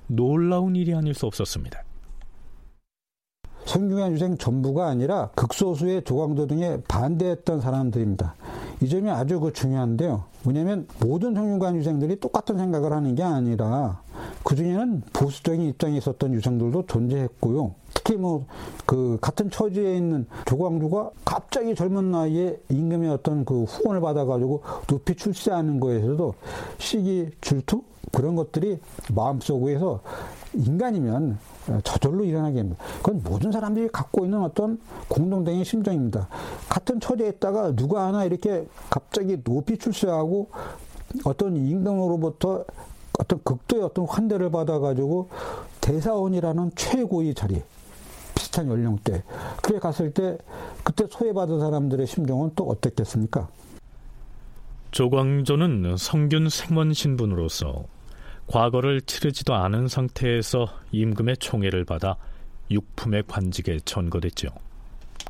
놀라운 0.07 0.77
일이 0.77 0.95
아닐 0.95 1.15
수 1.15 1.27
없었습니다. 1.27 1.83
성균관 3.65 4.13
유생 4.13 4.37
전부가 4.37 4.89
아니라 4.89 5.31
극소수의 5.35 6.05
조광조 6.05 6.47
등에 6.47 6.83
반대했던 6.89 7.61
사람들입니다. 7.61 8.35
이 8.83 8.89
점이 8.89 9.09
아주 9.09 9.41
그 9.41 9.53
중요한데요. 9.53 10.25
왜냐하면 10.45 10.87
모든 11.01 11.35
성균관 11.35 11.77
유생들이 11.77 12.21
똑같은 12.21 12.59
생각을 12.59 12.93
하는 12.93 13.15
게 13.15 13.23
아니라 13.23 14.03
그 14.43 14.57
중에는 14.57 15.03
보수적인 15.13 15.63
입장에 15.69 15.97
있었던 15.99 16.35
유생들도 16.35 16.87
존재했고요. 16.87 17.75
특히 18.05 18.17
뭐 18.17 18.47
그 18.93 19.17
같은 19.23 19.51
처지에 19.51 19.97
있는 19.97 20.27
조광조가 20.45 21.13
갑자기 21.25 21.75
젊은 21.75 22.11
나이에 22.11 22.61
임금의 22.69 23.09
어떤 23.09 23.45
그 23.45 23.65
후원을 23.65 24.03
받아가지고 24.03 24.63
높이 24.87 25.15
출세하는 25.15 25.81
거에서도 25.81 26.35
시기 26.77 27.31
질투 27.41 27.83
그런 28.13 28.37
것들이 28.37 28.79
마음속에서 29.15 30.01
인간이면 30.53 31.39
저절로 31.85 32.25
일어나게 32.25 32.59
합니다. 32.59 32.85
그건 32.99 33.23
모든 33.25 33.51
사람들이 33.51 33.89
갖고 33.89 34.27
있는 34.27 34.43
어떤 34.43 34.79
공동적인 35.09 35.65
심정입니다. 35.65 36.29
같은 36.69 37.01
처지에 37.01 37.29
있다가 37.29 37.75
누가 37.75 38.09
하나 38.09 38.25
이렇게 38.25 38.67
갑자기 38.91 39.43
높이 39.43 39.79
출세하고 39.79 40.49
어떤 41.25 41.57
임금으로부터 41.57 42.67
어떤 43.19 43.43
극도의 43.43 43.85
어떤 43.85 44.07
환대를 44.07 44.51
받아가지고 44.51 45.31
대사원이라는 45.81 46.73
최고의 46.75 47.35
자리, 47.35 47.63
비슷한 48.53 48.69
연령대, 48.69 49.23
그에 49.63 49.79
갔을 49.79 50.13
때 50.13 50.37
그때 50.85 51.07
소외받은 51.11 51.59
사람들의 51.59 52.07
심정은 52.07 52.51
또 52.55 52.69
어땠겠습니까? 52.69 53.49
조광조는 54.91 55.97
성균 55.97 56.51
생원 56.51 56.93
신분으로서 56.93 57.87
과거를 58.47 59.01
치르지도 59.01 59.55
않은 59.55 59.89
상태에서 59.89 60.67
임금의 60.93 61.39
총애를 61.39 61.87
받아 61.87 62.17
육품의 62.71 63.25
관직에 63.27 63.81
전거됐죠. 63.85 64.49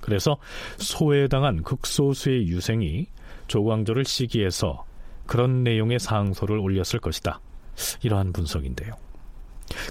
그래서 0.01 0.37
소외당한 0.79 1.63
극소수의 1.63 2.49
유생이 2.49 3.07
조광조를 3.47 4.05
시기해서 4.05 4.85
그런 5.27 5.63
내용의 5.63 6.01
상소를 6.01 6.59
올렸을 6.59 6.99
것이다. 7.01 7.41
이러한 8.03 8.33
분석인데요. 8.33 8.95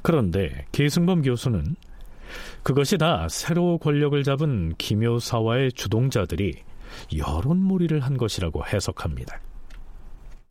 그런데 0.03 0.65
계승범 0.73 1.21
교수는 1.21 1.75
그것이 2.63 2.97
다 2.97 3.27
새로 3.29 3.77
권력을 3.79 4.21
잡은 4.23 4.73
김효사와의 4.77 5.71
주동자들이 5.73 6.55
여론몰이를 7.17 8.01
한 8.01 8.17
것이라고 8.17 8.65
해석합니다. 8.65 9.39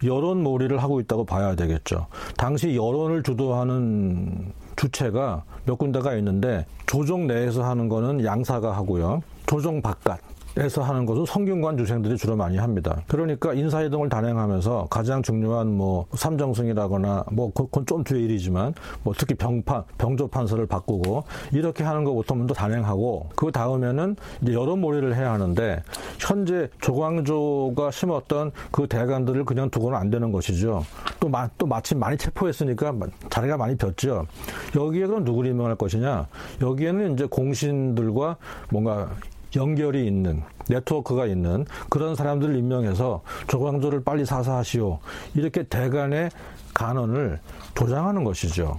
여론몰이를 0.03 0.83
하고 0.83 0.99
있다고 1.01 1.25
봐야 1.25 1.55
되겠죠. 1.55 2.07
당시 2.37 2.75
여론을 2.75 3.23
주도하는 3.23 4.53
주체가 4.77 5.45
몇 5.67 5.77
군데가 5.77 6.15
있는데 6.17 6.67
조정 6.87 7.27
내에서 7.27 7.63
하는 7.63 7.89
거는 7.89 8.25
양사가 8.25 8.73
하고요. 8.73 9.23
조정 9.47 9.83
바깥 9.83 10.21
에서 10.57 10.83
하는 10.83 11.07
것은 11.07 11.27
성균관 11.27 11.77
주생들이 11.79 12.17
주로 12.17 12.35
많이 12.35 12.59
합니다. 12.59 13.03
그러니까 13.07 13.55
인사이동을 13.55 14.09
단행하면서 14.09 14.89
가장 14.91 15.23
중요한 15.23 15.69
뭐 15.69 16.07
삼정승이라거나 16.13 17.27
뭐 17.31 17.53
그건 17.53 17.87
좀 17.87 18.03
뒤의 18.03 18.25
일이지만 18.25 18.75
뭐 19.05 19.15
특히 19.17 19.35
병판 19.37 19.85
병조 19.97 20.27
판서를 20.29 20.67
바꾸고 20.67 21.23
이렇게 21.53 21.85
하는 21.85 22.03
것부터 22.03 22.35
먼저 22.35 22.53
단행하고 22.53 23.29
그 23.37 23.53
다음에는 23.53 24.17
이제 24.43 24.53
여론몰이를 24.53 25.15
해야 25.15 25.33
하는데 25.33 25.83
현재 26.19 26.69
조광조가 26.81 27.91
심었던 27.93 28.51
그 28.73 28.89
대관들을 28.89 29.45
그냥 29.45 29.71
두고는 29.71 29.97
안 29.97 30.11
되는 30.11 30.33
것이죠. 30.33 30.85
또, 31.21 31.29
마, 31.29 31.49
또 31.59 31.67
마침 31.67 32.01
많이 32.01 32.17
체포했으니까 32.17 32.93
자리가 33.29 33.57
많이 33.57 33.77
폈죠. 33.77 34.27
여기에 34.75 35.07
그럼 35.07 35.25
누구를 35.25 35.51
임명할 35.51 35.77
것이냐? 35.77 36.27
여기에는 36.61 37.15
이제 37.15 37.27
공신들과 37.27 38.37
뭔가 38.71 39.11
연결이 39.57 40.07
있는 40.07 40.43
네트워크가 40.69 41.27
있는 41.27 41.65
그런 41.89 42.15
사람들을 42.15 42.57
임명해서 42.57 43.23
조광조를 43.49 44.05
빨리 44.05 44.25
사사하시오 44.25 44.99
이렇게 45.35 45.63
대간의 45.65 46.31
간언을 46.75 47.41
조장하는 47.75 48.25
것이죠. 48.25 48.79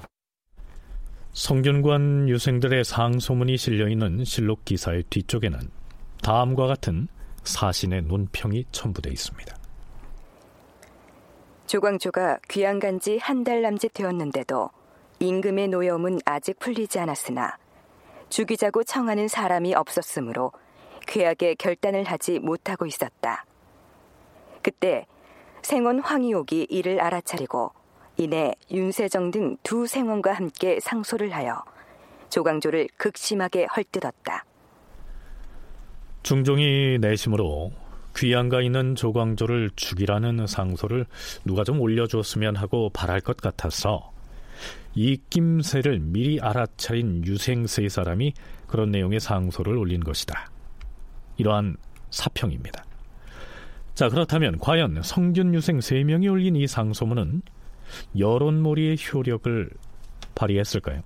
성균관 1.34 2.28
유생들의 2.30 2.84
상소문이 2.84 3.57
실려있는 3.57 4.26
실록 4.26 4.65
기사의 4.65 5.03
뒤쪽에는 5.09 5.59
다음과 6.22 6.67
같은 6.67 7.07
사신의 7.43 8.03
논평이 8.03 8.65
첨부되어 8.72 9.11
있습니다. 9.11 9.55
조광조가 11.67 12.39
귀양 12.49 12.80
간 12.80 12.99
지 12.99 13.17
한 13.17 13.43
달 13.43 13.61
남짓 13.61 13.93
되었는데도 13.93 14.69
임금의 15.19 15.69
노여움은 15.69 16.19
아직 16.26 16.59
풀리지 16.59 16.99
않았으나 16.99 17.57
죽이자고 18.32 18.84
청하는 18.86 19.27
사람이 19.27 19.75
없었으므로 19.75 20.51
괴하게 21.05 21.55
결단을 21.55 22.05
하지 22.05 22.39
못하고 22.39 22.86
있었다. 22.86 23.45
그때 24.63 25.05
생원 25.61 25.99
황희옥이 25.99 26.67
이를 26.69 27.01
알아차리고 27.01 27.71
이내 28.17 28.53
윤세정 28.71 29.32
등 29.32 29.57
두 29.63 29.86
생원과 29.86 30.34
함께 30.34 30.79
상소를 30.79 31.34
하여 31.34 31.63
조광조를 32.29 32.88
극심하게 32.97 33.67
헐뜯었다. 33.75 34.45
중종이 36.23 36.99
내심으로 36.99 37.71
귀양가 38.15 38.61
있는 38.61 38.95
조광조를 38.95 39.71
죽이라는 39.75 40.47
상소를 40.47 41.05
누가 41.43 41.63
좀 41.63 41.82
올려주었으면 41.82 42.55
하고 42.55 42.89
바랄 42.93 43.19
것 43.19 43.38
같아서 43.38 44.11
이 44.94 45.18
낌새를 45.30 46.00
미리 46.00 46.39
알아차린 46.42 47.26
유생 47.26 47.68
세 47.68 47.88
사람이 47.88 48.34
그런 48.68 48.92
내용의 48.92 49.20
상소를 49.20 49.78
올린 49.78 50.02
것이다. 50.02 50.50
이러한 51.38 51.78
사평입니다. 52.10 52.84
자, 53.94 54.10
그렇다면 54.10 54.58
과연 54.60 55.02
성균 55.04 55.54
유생 55.54 55.80
3명이 55.80 56.32
올린 56.32 56.56
이 56.56 56.68
상소문은 56.68 57.42
여론몰이의 58.18 58.98
효력을 59.12 59.70
발휘했을까요? 60.36 61.04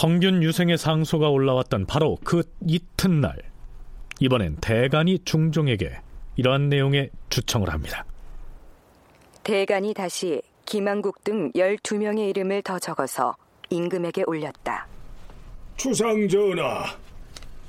성균 0.00 0.42
유생의 0.42 0.78
상소가 0.78 1.28
올라왔던 1.28 1.84
바로 1.84 2.16
그 2.24 2.42
이튿날 2.66 3.36
이번엔 4.18 4.56
대간이 4.62 5.18
중종에게 5.26 5.94
이러한 6.36 6.70
내용의 6.70 7.10
주청을 7.28 7.68
합니다. 7.68 8.06
대간이 9.42 9.92
다시 9.92 10.40
김한국 10.64 11.22
등 11.22 11.52
12명의 11.52 12.30
이름을 12.30 12.62
더 12.62 12.78
적어서 12.78 13.36
임금에게 13.68 14.24
올렸다. 14.26 14.86
주상전하, 15.76 16.96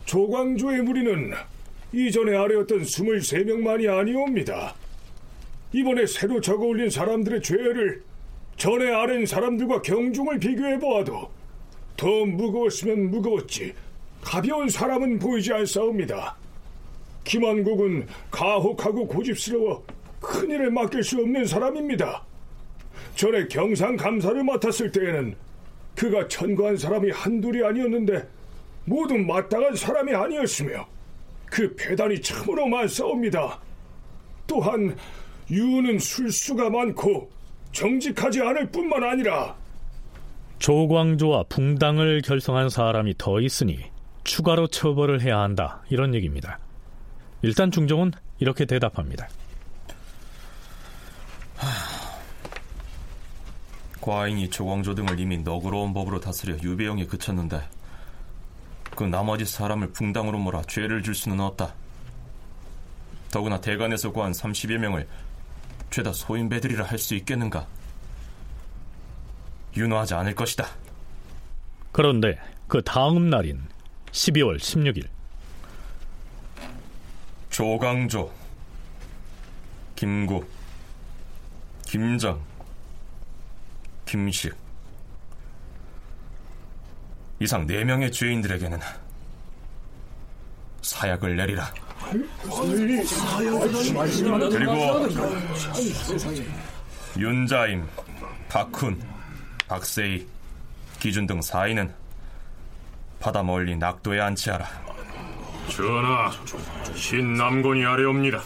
조광조의 0.05 0.83
무리는 0.83 1.33
이전에 1.91 2.37
아래였던 2.37 2.83
23명만이 2.83 3.89
아니옵니다. 3.89 4.73
이번에 5.73 6.05
새로 6.05 6.39
적어 6.39 6.63
올린 6.63 6.89
사람들의 6.89 7.41
죄를 7.41 8.01
전에 8.55 8.89
아랜 8.89 9.25
사람들과 9.25 9.81
경중을 9.81 10.39
비교해 10.39 10.79
보아도 10.79 11.29
더 12.01 12.25
무거웠으면 12.25 13.11
무거웠지 13.11 13.75
가벼운 14.21 14.67
사람은 14.67 15.19
보이지 15.19 15.53
않사옵니다. 15.53 16.35
김한국은 17.23 18.07
가혹하고 18.31 19.05
고집스러워 19.05 19.85
큰일을 20.19 20.71
맡길 20.71 21.03
수 21.03 21.19
없는 21.19 21.45
사람입니다. 21.45 22.25
전에 23.13 23.47
경상 23.47 23.97
감사를 23.97 24.43
맡았을 24.43 24.91
때에는 24.91 25.35
그가 25.95 26.27
천거한 26.27 26.75
사람이 26.75 27.11
한둘이 27.11 27.63
아니었는데 27.63 28.27
모두 28.85 29.15
마땅한 29.19 29.75
사람이 29.75 30.11
아니었으며 30.11 30.87
그 31.45 31.71
배단이 31.75 32.19
참으로 32.19 32.65
많사옵니다. 32.65 33.59
또한 34.47 34.97
유는 35.51 35.99
술수가 35.99 36.67
많고 36.67 37.29
정직하지 37.71 38.41
않을 38.41 38.71
뿐만 38.71 39.03
아니라 39.03 39.60
조광조와 40.61 41.45
붕당을 41.49 42.21
결성한 42.21 42.69
사람이 42.69 43.15
더 43.17 43.41
있으니 43.41 43.79
추가로 44.23 44.67
처벌을 44.67 45.21
해야 45.21 45.39
한다 45.39 45.81
이런 45.89 46.13
얘기입니다. 46.13 46.59
일단 47.41 47.71
중종은 47.71 48.11
이렇게 48.37 48.65
대답합니다. 48.65 49.27
과인이 54.01 54.51
조광조 54.51 54.93
등을 54.93 55.19
이미 55.19 55.39
너그러운 55.39 55.95
법으로 55.95 56.19
다스려 56.19 56.53
유배형에 56.61 57.07
그쳤는데 57.07 57.59
그 58.95 59.03
나머지 59.03 59.45
사람을 59.45 59.93
붕당으로 59.93 60.37
몰아 60.37 60.61
죄를 60.67 61.01
줄 61.01 61.15
수는 61.15 61.39
없다. 61.39 61.73
더구나 63.31 63.59
대관에서 63.59 64.11
구한 64.11 64.31
30여 64.31 64.77
명을 64.77 65.07
죄다 65.89 66.13
소인배들이라 66.13 66.85
할 66.85 66.99
수 66.99 67.15
있겠는가? 67.15 67.65
윤호하지 69.75 70.13
않을 70.15 70.35
것이다. 70.35 70.67
그런데 71.91 72.37
그 72.67 72.81
다음 72.83 73.29
날인 73.29 73.61
12월 74.11 74.57
16일 74.57 75.07
조강조, 77.49 78.31
김구, 79.95 80.45
김정, 81.85 82.41
김식 84.05 84.55
이상 87.39 87.65
4명의 87.67 88.11
죄인들에게는 88.11 88.79
사약을 90.81 91.35
내리라. 91.35 91.73
그리고 94.49 95.07
윤자임, 97.17 97.87
박훈, 98.47 99.10
박세희, 99.71 100.27
기준 100.99 101.25
등 101.25 101.41
사인은 101.41 101.93
바다 103.21 103.41
멀리 103.41 103.77
낙도에 103.77 104.19
안치하라. 104.19 104.67
전하, 105.69 106.29
신남곤이 106.93 107.85
아래옵니다. 107.85 108.43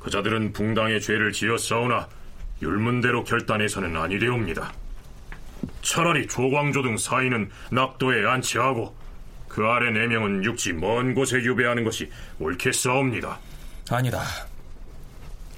그자들은 0.00 0.54
붕당의 0.54 1.02
죄를 1.02 1.30
지었사오나 1.30 2.08
율문대로 2.62 3.24
결단해서는 3.24 3.94
아니되옵니다. 3.98 4.72
차라리 5.82 6.26
조광조 6.26 6.80
등 6.80 6.96
사인은 6.96 7.50
낙도에 7.70 8.26
안치하고 8.26 8.96
그 9.46 9.66
아래 9.66 9.90
네 9.90 10.06
명은 10.06 10.42
육지 10.42 10.72
먼 10.72 11.12
곳에 11.12 11.36
유배하는 11.36 11.84
것이 11.84 12.10
옳겠사옵니다. 12.38 13.38
아니다. 13.90 14.22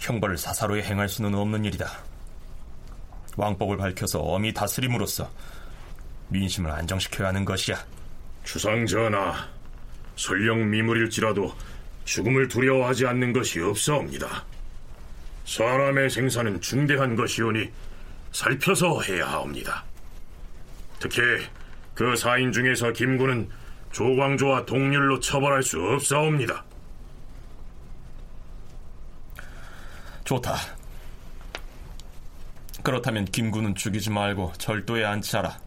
형벌을 0.01 0.37
사사로이 0.37 0.83
행할 0.83 1.09
수는 1.09 1.37
없는 1.37 1.65
일이다. 1.65 2.06
왕법을 3.37 3.77
밝혀서 3.77 4.21
엄히 4.21 4.53
다스림으로써 4.53 5.31
민심을 6.29 6.71
안정시켜야 6.71 7.29
하는 7.29 7.45
것이야. 7.45 7.77
주상 8.45 8.87
전하, 8.87 9.49
설령 10.17 10.71
미물일지라도 10.71 11.53
죽음을 12.05 12.49
두려워하지 12.49 13.07
않는 13.07 13.33
것이 13.33 13.61
없사옵니다. 13.61 14.45
사람의 15.45 16.11
생사는 16.11 16.61
중대한 16.61 17.17
것이오니 17.17 17.71
살펴서 18.33 19.01
해야 19.03 19.27
하옵니다. 19.27 19.85
특히 20.99 21.21
그 21.95 22.17
사인 22.17 22.53
중에서 22.53 22.93
김구는 22.93 23.49
조광조와 23.93 24.67
동률로 24.67 25.21
처벌할 25.21 25.63
수 25.63 25.81
없사옵니다. 25.81 26.65
좋다. 30.25 30.76
그렇다면 32.87 33.25
김구는 33.25 33.75
죽이지 33.75 34.11
말고 34.11 34.53
절도에 34.59 35.05
안치하라. 35.05 35.59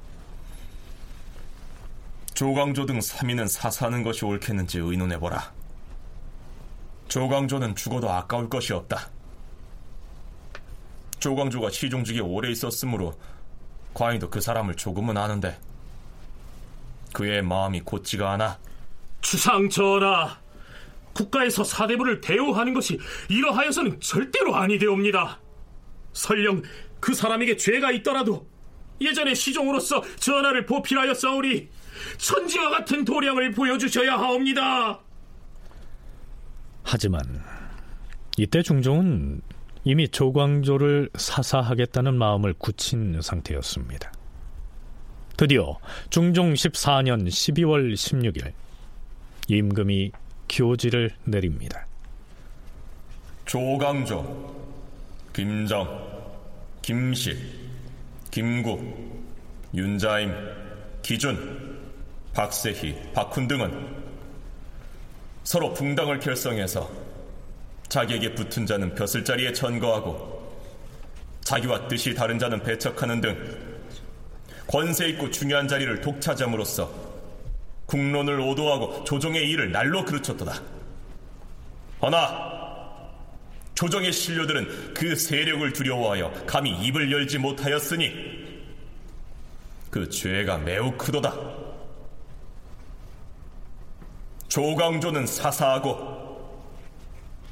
조광조 2.34 2.86
등 2.86 3.00
3인은 3.00 3.50
사사하는 3.50 4.04
것이 4.04 4.24
옳겠는지 4.24 4.80
의논해보라. 4.80 5.52
조광조는 7.10 7.76
죽어도 7.76 8.10
아까울 8.10 8.48
것이 8.48 8.72
없다. 8.72 9.10
조광조가 11.20 11.72
시종직에 11.72 12.22
오래 12.22 12.52
있었으므로 12.52 13.14
과인도 13.94 14.30
그 14.30 14.40
사람을 14.40 14.76
조금은 14.76 15.18
아는데 15.18 15.60
그의 17.12 17.42
마음이 17.42 17.82
곧지가 17.82 18.32
않아. 18.32 18.60
주상 19.20 19.68
전하, 19.68 20.40
국가에서 21.12 21.66
사대부를 21.66 22.22
대우하는 22.22 22.74
것이 22.74 22.98
이러하여서는 23.28 24.00
절대로 24.00 24.56
아니되옵니다. 24.56 25.38
설령 26.14 26.64
그 27.00 27.14
사람에게 27.14 27.58
죄가 27.58 27.92
있더라도 27.92 28.48
예전에 29.02 29.34
시종으로서 29.34 30.02
전하를 30.18 30.66
보필하여 30.66 31.14
싸우리 31.14 31.70
천지와 32.18 32.70
같은 32.70 33.06
도량을 33.06 33.52
보여주셔야 33.52 34.18
하옵니다. 34.18 35.00
하지만 36.84 37.22
이때 38.38 38.62
중종은 38.62 39.42
이미 39.84 40.08
조광조를 40.08 41.10
사사하겠다는 41.16 42.18
마음을 42.18 42.54
굳힌 42.58 43.22
상태였습니다. 43.22 44.12
드디어 45.38 45.78
중종 46.10 46.54
14년 46.54 47.26
12월 47.28 47.94
16일 47.94 48.52
임금이 49.48 50.12
교지를 50.50 51.12
내립니다. 51.24 51.88
조강조, 53.46 54.56
김정, 55.34 56.19
김실, 56.82 57.38
김구, 58.32 58.82
윤자임, 59.74 60.34
기준, 61.02 61.80
박세희, 62.34 63.14
박훈 63.14 63.48
등은 63.48 63.98
서로 65.44 65.74
붕당을 65.74 66.20
결성해서 66.20 66.90
자기에게 67.88 68.36
붙은 68.36 68.66
자는 68.66 68.94
벼슬 68.94 69.24
자리에 69.26 69.52
천거하고 69.52 70.40
자기와 71.42 71.88
뜻이 71.88 72.14
다른 72.14 72.38
자는 72.38 72.62
배척하는 72.62 73.22
등 73.22 73.70
권세 74.68 75.10
있고 75.10 75.32
중요한 75.32 75.68
자리를 75.68 76.00
독차지함으로써 76.02 77.10
국론을 77.88 78.40
오도하고 78.40 79.04
조정의 79.04 79.50
일을 79.50 79.72
날로 79.72 80.06
그르쳤도다. 80.06 80.62
허나 82.04 82.59
조정의 83.80 84.12
신료들은 84.12 84.94
그 84.94 85.16
세력을 85.16 85.72
두려워하여 85.72 86.30
감히 86.46 86.72
입을 86.86 87.10
열지 87.10 87.38
못하였으니 87.38 88.60
그 89.90 90.10
죄가 90.10 90.58
매우 90.58 90.92
크도다. 90.98 91.34
조광조는 94.50 95.26
사사하고 95.26 96.62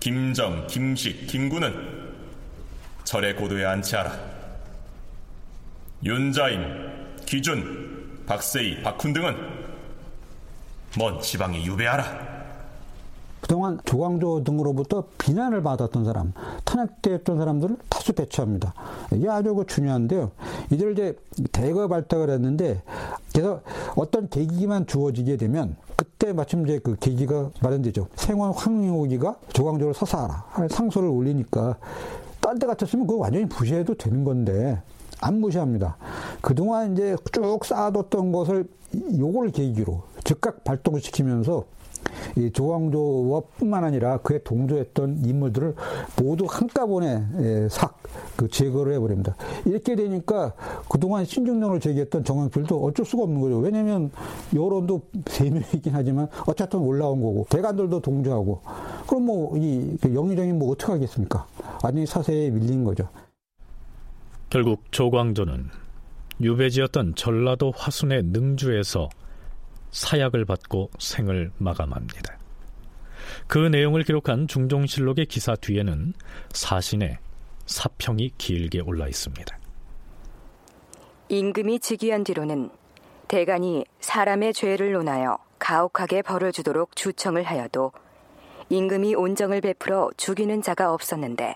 김정, 0.01 0.67
김식, 0.67 1.28
김구는 1.28 2.13
절의 3.05 3.38
고도에 3.38 3.63
안치하라. 3.63 4.19
윤자임, 6.03 7.15
기준, 7.25 8.25
박세희, 8.25 8.84
박훈 8.84 9.13
등은 9.13 9.38
먼 10.97 11.21
지방에 11.21 11.63
유배하라. 11.63 12.37
그동안 13.48 13.80
조광조 13.86 14.43
등으로부터 14.43 15.06
비난을 15.18 15.64
받았던 15.64 16.04
사람, 16.04 16.34
탄핵되었던 16.66 17.38
사람들을 17.38 17.78
다수 17.88 18.12
배치합니다. 18.12 18.74
이게 19.14 19.30
아주 19.30 19.56
그 19.56 19.66
중요한데요. 19.66 20.32
이들을 20.70 20.91
이제 20.91 21.18
대거 21.54 21.88
발탁을 21.88 22.30
했는데, 22.30 22.82
그래서 23.32 23.62
어떤 23.95 24.28
계기만 24.28 24.86
주어지게 24.86 25.38
되면, 25.38 25.78
그때 25.95 26.34
마침 26.34 26.66
이제 26.66 26.80
그 26.80 26.98
계기가 27.00 27.52
마련되죠. 27.62 28.10
생원 28.16 28.52
황용옥이가 28.52 29.38
조광조를 29.54 29.93
사사하라. 29.93 30.68
상소를 30.70 31.08
올리니까, 31.08 31.78
딴 32.41 32.60
데 32.60 32.68
같았으면 32.68 33.08
그거 33.08 33.20
완전히 33.20 33.48
부시해도 33.48 33.95
되는 33.95 34.26
건데, 34.26 34.82
안 35.22 35.39
무시합니다. 35.39 35.95
그동안 36.41 36.91
이제 36.91 37.16
쭉 37.32 37.64
쌓아뒀던 37.64 38.34
것을 38.34 38.68
요걸 39.18 39.52
계기로 39.52 40.04
즉각 40.26 40.66
발동을 40.66 41.00
시키면서 41.00 41.64
이 42.36 42.51
조광조뿐만 42.51 43.84
아니라 43.84 44.17
그에 44.17 44.39
동조했던 44.43 45.25
인물들을 45.25 45.75
모두 46.21 46.45
한꺼번에 46.49 47.23
싹 47.69 47.97
그 48.38 48.47
제거를 48.47 48.93
해버립니다. 48.93 49.36
이렇게 49.65 49.95
되니까 49.95 50.53
그동안 50.89 51.25
신중론을 51.25 51.80
제기했던 51.80 52.23
정황필도 52.23 52.84
어쩔 52.84 53.05
수가 53.05 53.23
없는 53.23 53.41
거죠. 53.41 53.57
왜냐하면 53.57 54.11
여론도 54.53 55.01
세 55.25 55.49
명이긴 55.49 55.93
하지만 55.93 56.28
어쨌든 56.45 56.80
올라온 56.80 57.21
거고 57.21 57.47
대관들도 57.49 57.99
동조하고 58.01 58.61
그럼 59.07 59.25
뭐이 59.25 59.97
그 60.01 60.13
영의정이 60.13 60.53
뭐 60.53 60.71
어떻게 60.71 60.91
하겠습니까? 60.91 61.47
완전히 61.84 62.05
사세에 62.05 62.51
밀린 62.51 62.84
거죠. 62.84 63.09
결국 64.49 64.84
조광조는 64.91 65.69
유배지였던 66.39 67.15
전라도 67.15 67.73
화순의 67.75 68.23
능주에서 68.25 69.09
사약을 69.92 70.46
받고 70.46 70.92
생을 71.00 71.52
마감합니다. 71.58 72.38
그 73.48 73.58
내용을 73.58 74.04
기록한 74.04 74.48
중종실록의 74.48 75.26
기사 75.26 75.56
뒤에는 75.56 76.14
사신의 76.54 77.18
사평이 77.66 78.34
길게 78.38 78.82
올라 78.82 79.08
있습니다. 79.08 79.58
임금이 81.30 81.80
즉위한 81.80 82.24
뒤로는 82.24 82.70
대간이 83.28 83.86
사람의 84.00 84.54
죄를 84.54 84.94
논하여 84.94 85.38
가혹하게 85.60 86.22
벌을 86.22 86.52
주도록 86.54 86.96
주청을 86.96 87.44
하여도 87.44 87.92
임금이 88.70 89.16
온정을 89.16 89.62
베풀어 89.62 90.10
죽이는 90.16 90.62
자가 90.62 90.94
없었는데 90.94 91.56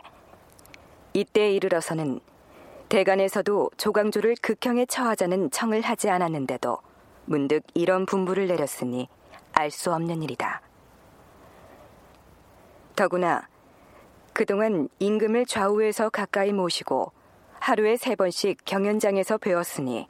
이때 1.13 1.51
이르러서는 1.53 2.19
대간에서도 2.89 3.71
조광조를 3.77 4.35
극형에 4.41 4.85
처하자는 4.85 5.51
청을 5.51 5.81
하지 5.81 6.09
않았는데도 6.09 6.77
문득 7.25 7.63
이런 7.73 8.05
분부를 8.05 8.47
내렸으니 8.47 9.07
알 9.53 9.69
수 9.71 9.93
없는 9.93 10.23
일이다. 10.23 10.61
더구나 12.95 13.47
그동안 14.33 14.89
임금을 14.99 15.45
좌우에서 15.45 16.09
가까이 16.09 16.53
모시고 16.53 17.11
하루에 17.59 17.97
세 17.97 18.15
번씩 18.15 18.59
경연장에서 18.65 19.37
배웠으니 19.37 20.07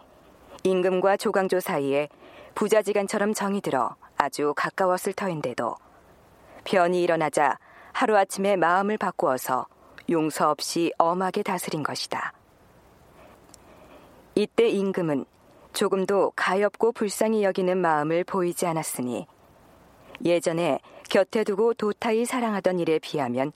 임금과 0.63 1.17
조광조 1.17 1.59
사이에 1.59 2.07
부자지간처럼 2.55 3.33
정이 3.33 3.61
들어 3.61 3.95
아주 4.17 4.53
가까웠을 4.55 5.13
터인데도 5.13 5.75
변이 6.63 7.01
일어나자 7.01 7.57
하루아침에 7.93 8.55
마음을 8.55 8.97
바꾸어서 8.97 9.67
용서 10.09 10.49
없이 10.49 10.91
엄하게 10.97 11.43
다스린 11.43 11.83
것이다. 11.83 12.33
이때 14.35 14.69
임금은 14.69 15.25
조금도 15.73 16.33
가엾고 16.35 16.91
불쌍히 16.91 17.43
여기는 17.43 17.77
마음을 17.77 18.23
보이지 18.23 18.65
않았으니 18.65 19.25
예전에 20.23 20.79
곁에 21.09 21.43
두고 21.43 21.73
도타히 21.73 22.25
사랑하던 22.25 22.79
일에 22.79 22.99
비하면 22.99 23.51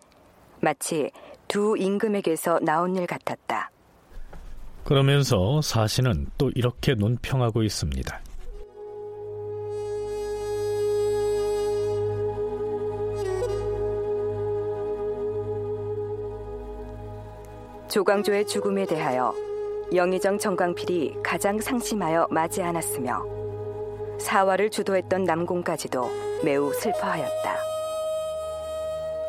마치 0.61 1.11
두 1.47 1.78
임금에게서 1.78 2.59
나온 2.61 2.95
일 2.95 3.05
같았다. 3.05 3.72
그러면서 4.84 5.61
사신은 5.61 6.28
또 6.38 6.51
이렇게 6.55 6.93
논평하고 6.93 7.63
있습니다. 7.63 8.22
조광조의 17.89 18.45
죽음에 18.45 18.86
대하여 18.86 19.34
영의정 19.93 20.39
정광필이 20.39 21.17
가장 21.23 21.59
상심하여 21.59 22.27
맞이 22.31 22.61
않았으며 22.61 23.23
사화를 24.19 24.71
주도했던 24.71 25.23
남공까지도 25.23 26.09
매우 26.43 26.73
슬퍼하였다. 26.73 27.55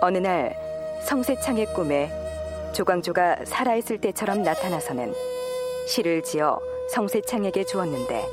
어느 0.01 0.19
날 0.19 0.57
성세창의 1.03 1.67
꿈에 1.75 2.11
조광조가 2.73 3.45
살아있을 3.45 3.99
때처럼 3.99 4.43
나타나서는 4.43 5.13
시를 5.87 6.23
지어 6.23 6.59
성세창에게 6.91 7.65
주었는데 7.65 8.27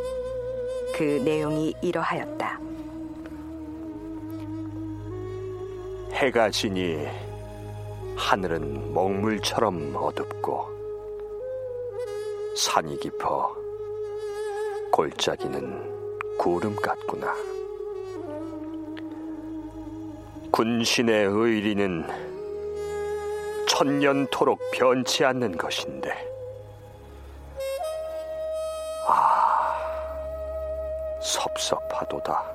그 0.96 1.22
내용이 1.26 1.74
이러하였다. 1.82 2.60
해가 6.14 6.50
지니 6.52 7.06
하늘은 8.16 8.94
먹물처럼 8.94 9.94
어둡고 9.96 10.73
산이 12.56 13.00
깊어 13.00 13.56
골짜기는 14.92 16.38
구름 16.38 16.76
같구나. 16.76 17.36
군신의 20.52 21.26
의리는 21.26 22.06
천년토록 23.68 24.60
변치 24.72 25.26
않는 25.26 25.58
것인데, 25.58 26.12
아, 29.08 29.76
섭섭하도다. 31.22 32.54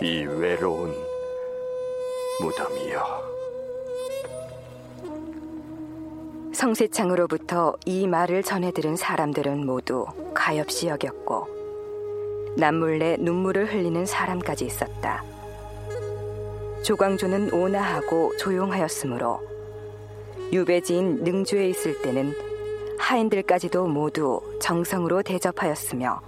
이 0.00 0.24
외로운 0.24 0.96
무덤이여. 2.40 3.33
성세창으로부터 6.54 7.76
이 7.84 8.06
말을 8.06 8.42
전해 8.42 8.70
들은 8.70 8.96
사람들은 8.96 9.66
모두 9.66 10.06
가엾이 10.34 10.88
여겼고 10.88 11.48
남몰래 12.56 13.16
눈물을 13.18 13.72
흘리는 13.72 14.06
사람까지 14.06 14.64
있었다. 14.64 15.24
조광조는 16.84 17.52
온화하고 17.52 18.36
조용하였으므로 18.36 19.40
유배지인 20.52 21.24
능주에 21.24 21.68
있을 21.68 22.00
때는 22.02 22.34
하인들까지도 22.98 23.86
모두 23.86 24.40
정성으로 24.60 25.22
대접하였으며 25.22 26.20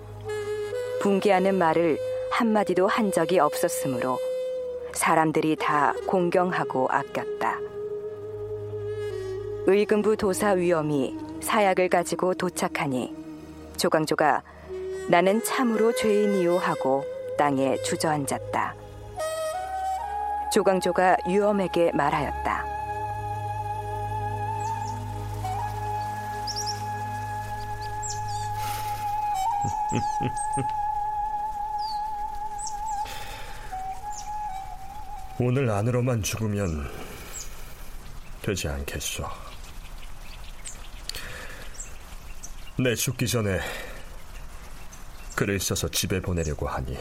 붕괴하는 1.00 1.54
말을 1.56 1.98
한마디도 2.32 2.86
한 2.88 3.12
적이 3.12 3.38
없었으므로 3.38 4.18
사람들이 4.92 5.56
다 5.56 5.94
공경하고 6.06 6.88
아꼈다. 6.90 7.75
의금부 9.68 10.16
도사 10.16 10.52
위엄이 10.52 11.18
사약을 11.42 11.88
가지고 11.88 12.34
도착하니 12.34 13.12
조광조가 13.76 14.40
나는 15.08 15.42
참으로 15.42 15.92
죄인이요 15.92 16.58
하고 16.58 17.04
땅에 17.36 17.76
주저앉았다. 17.82 18.76
조광조가 20.52 21.16
위엄에게 21.26 21.90
말하였다. 21.92 22.64
오늘 35.40 35.68
안으로만 35.68 36.22
죽으면 36.22 36.88
되지 38.42 38.68
않겠소. 38.68 39.45
내 42.78 42.94
죽기 42.94 43.26
전에 43.26 43.58
글을 45.34 45.58
써서 45.60 45.88
집에 45.88 46.20
보내려고 46.20 46.68
하니 46.68 46.94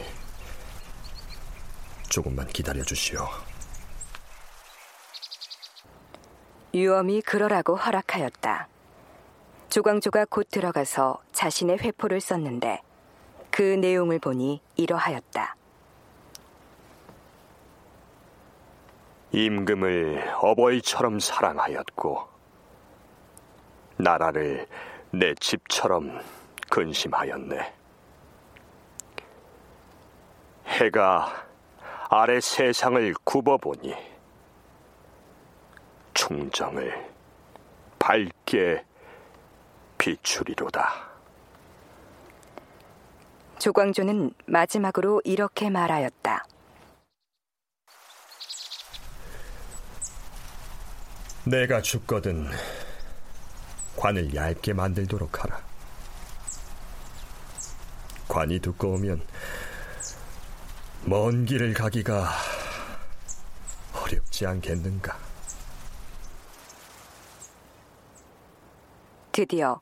조금만 2.08 2.46
기다려 2.46 2.82
주시오. 2.82 3.28
유엄이 6.72 7.20
그러라고 7.20 7.76
허락하였다. 7.76 8.68
조광조가 9.68 10.24
곧 10.30 10.48
들어가서 10.50 11.18
자신의 11.32 11.78
회포를 11.80 12.22
썼는데 12.22 12.80
그 13.50 13.60
내용을 13.60 14.18
보니 14.18 14.62
이러하였다. 14.76 15.56
임금을 19.32 20.36
어버이처럼 20.40 21.20
사랑하였고 21.20 22.28
나라를 23.98 24.66
내 25.12 25.34
집처럼 25.34 26.20
근심하였네. 26.68 27.74
해가 30.66 31.46
아래 32.10 32.40
세상을 32.40 33.14
굽어보니 33.24 33.94
충정을 36.14 37.10
밝게 37.98 38.84
비추리로다. 39.98 41.06
조광조는 43.58 44.32
마지막으로 44.46 45.22
이렇게 45.24 45.70
말하였다. 45.70 46.44
내가 51.44 51.80
죽거든 51.80 52.48
관을 53.96 54.34
얇게 54.34 54.72
만들도록 54.72 55.42
하라. 55.42 55.60
관이 58.28 58.58
두꺼우면 58.58 59.22
먼 61.04 61.44
길을 61.44 61.72
가기가 61.74 62.28
어렵지 63.94 64.46
않겠는가? 64.46 65.16
드디어 69.32 69.80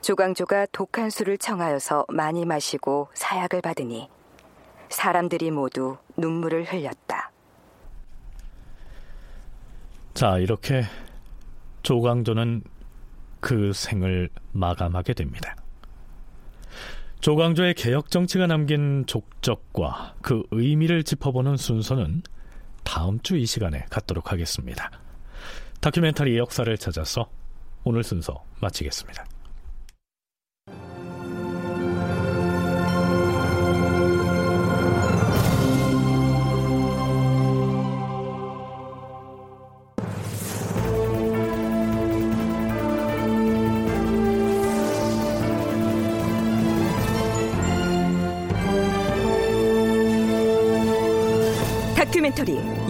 조광조가 0.00 0.66
독한 0.72 1.10
술을 1.10 1.38
청하여서 1.38 2.06
많이 2.08 2.44
마시고 2.44 3.08
사약을 3.14 3.62
받으니 3.62 4.08
사람들이 4.88 5.50
모두 5.50 5.98
눈물을 6.16 6.64
흘렸다. 6.64 7.30
자, 10.14 10.38
이렇게 10.38 10.84
조광조는 11.82 12.64
그 13.40 13.72
생을 13.72 14.28
마감하게 14.52 15.14
됩니다. 15.14 15.56
조광조의 17.20 17.74
개혁 17.74 18.10
정치가 18.10 18.46
남긴 18.46 19.04
족적과 19.06 20.14
그 20.22 20.42
의미를 20.50 21.02
짚어보는 21.02 21.56
순서는 21.56 22.22
다음 22.84 23.18
주 23.20 23.36
이 23.36 23.44
시간에 23.44 23.84
갖도록 23.90 24.32
하겠습니다. 24.32 24.90
다큐멘터리 25.80 26.38
역사를 26.38 26.76
찾아서 26.78 27.28
오늘 27.84 28.02
순서 28.02 28.44
마치겠습니다. 28.60 29.24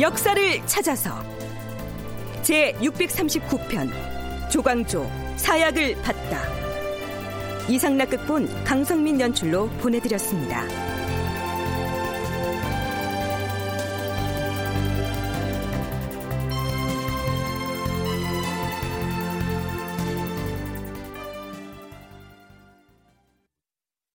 역사를 0.01 0.65
찾아서 0.65 1.11
제 2.43 2.73
639편 2.75 3.91
조광조 4.49 5.11
사약을 5.37 6.01
받다 6.03 6.41
이상락 7.69 8.11
극본 8.11 8.65
강성민 8.65 9.21
연출로 9.21 9.69
보내드렸습니다. 9.81 10.98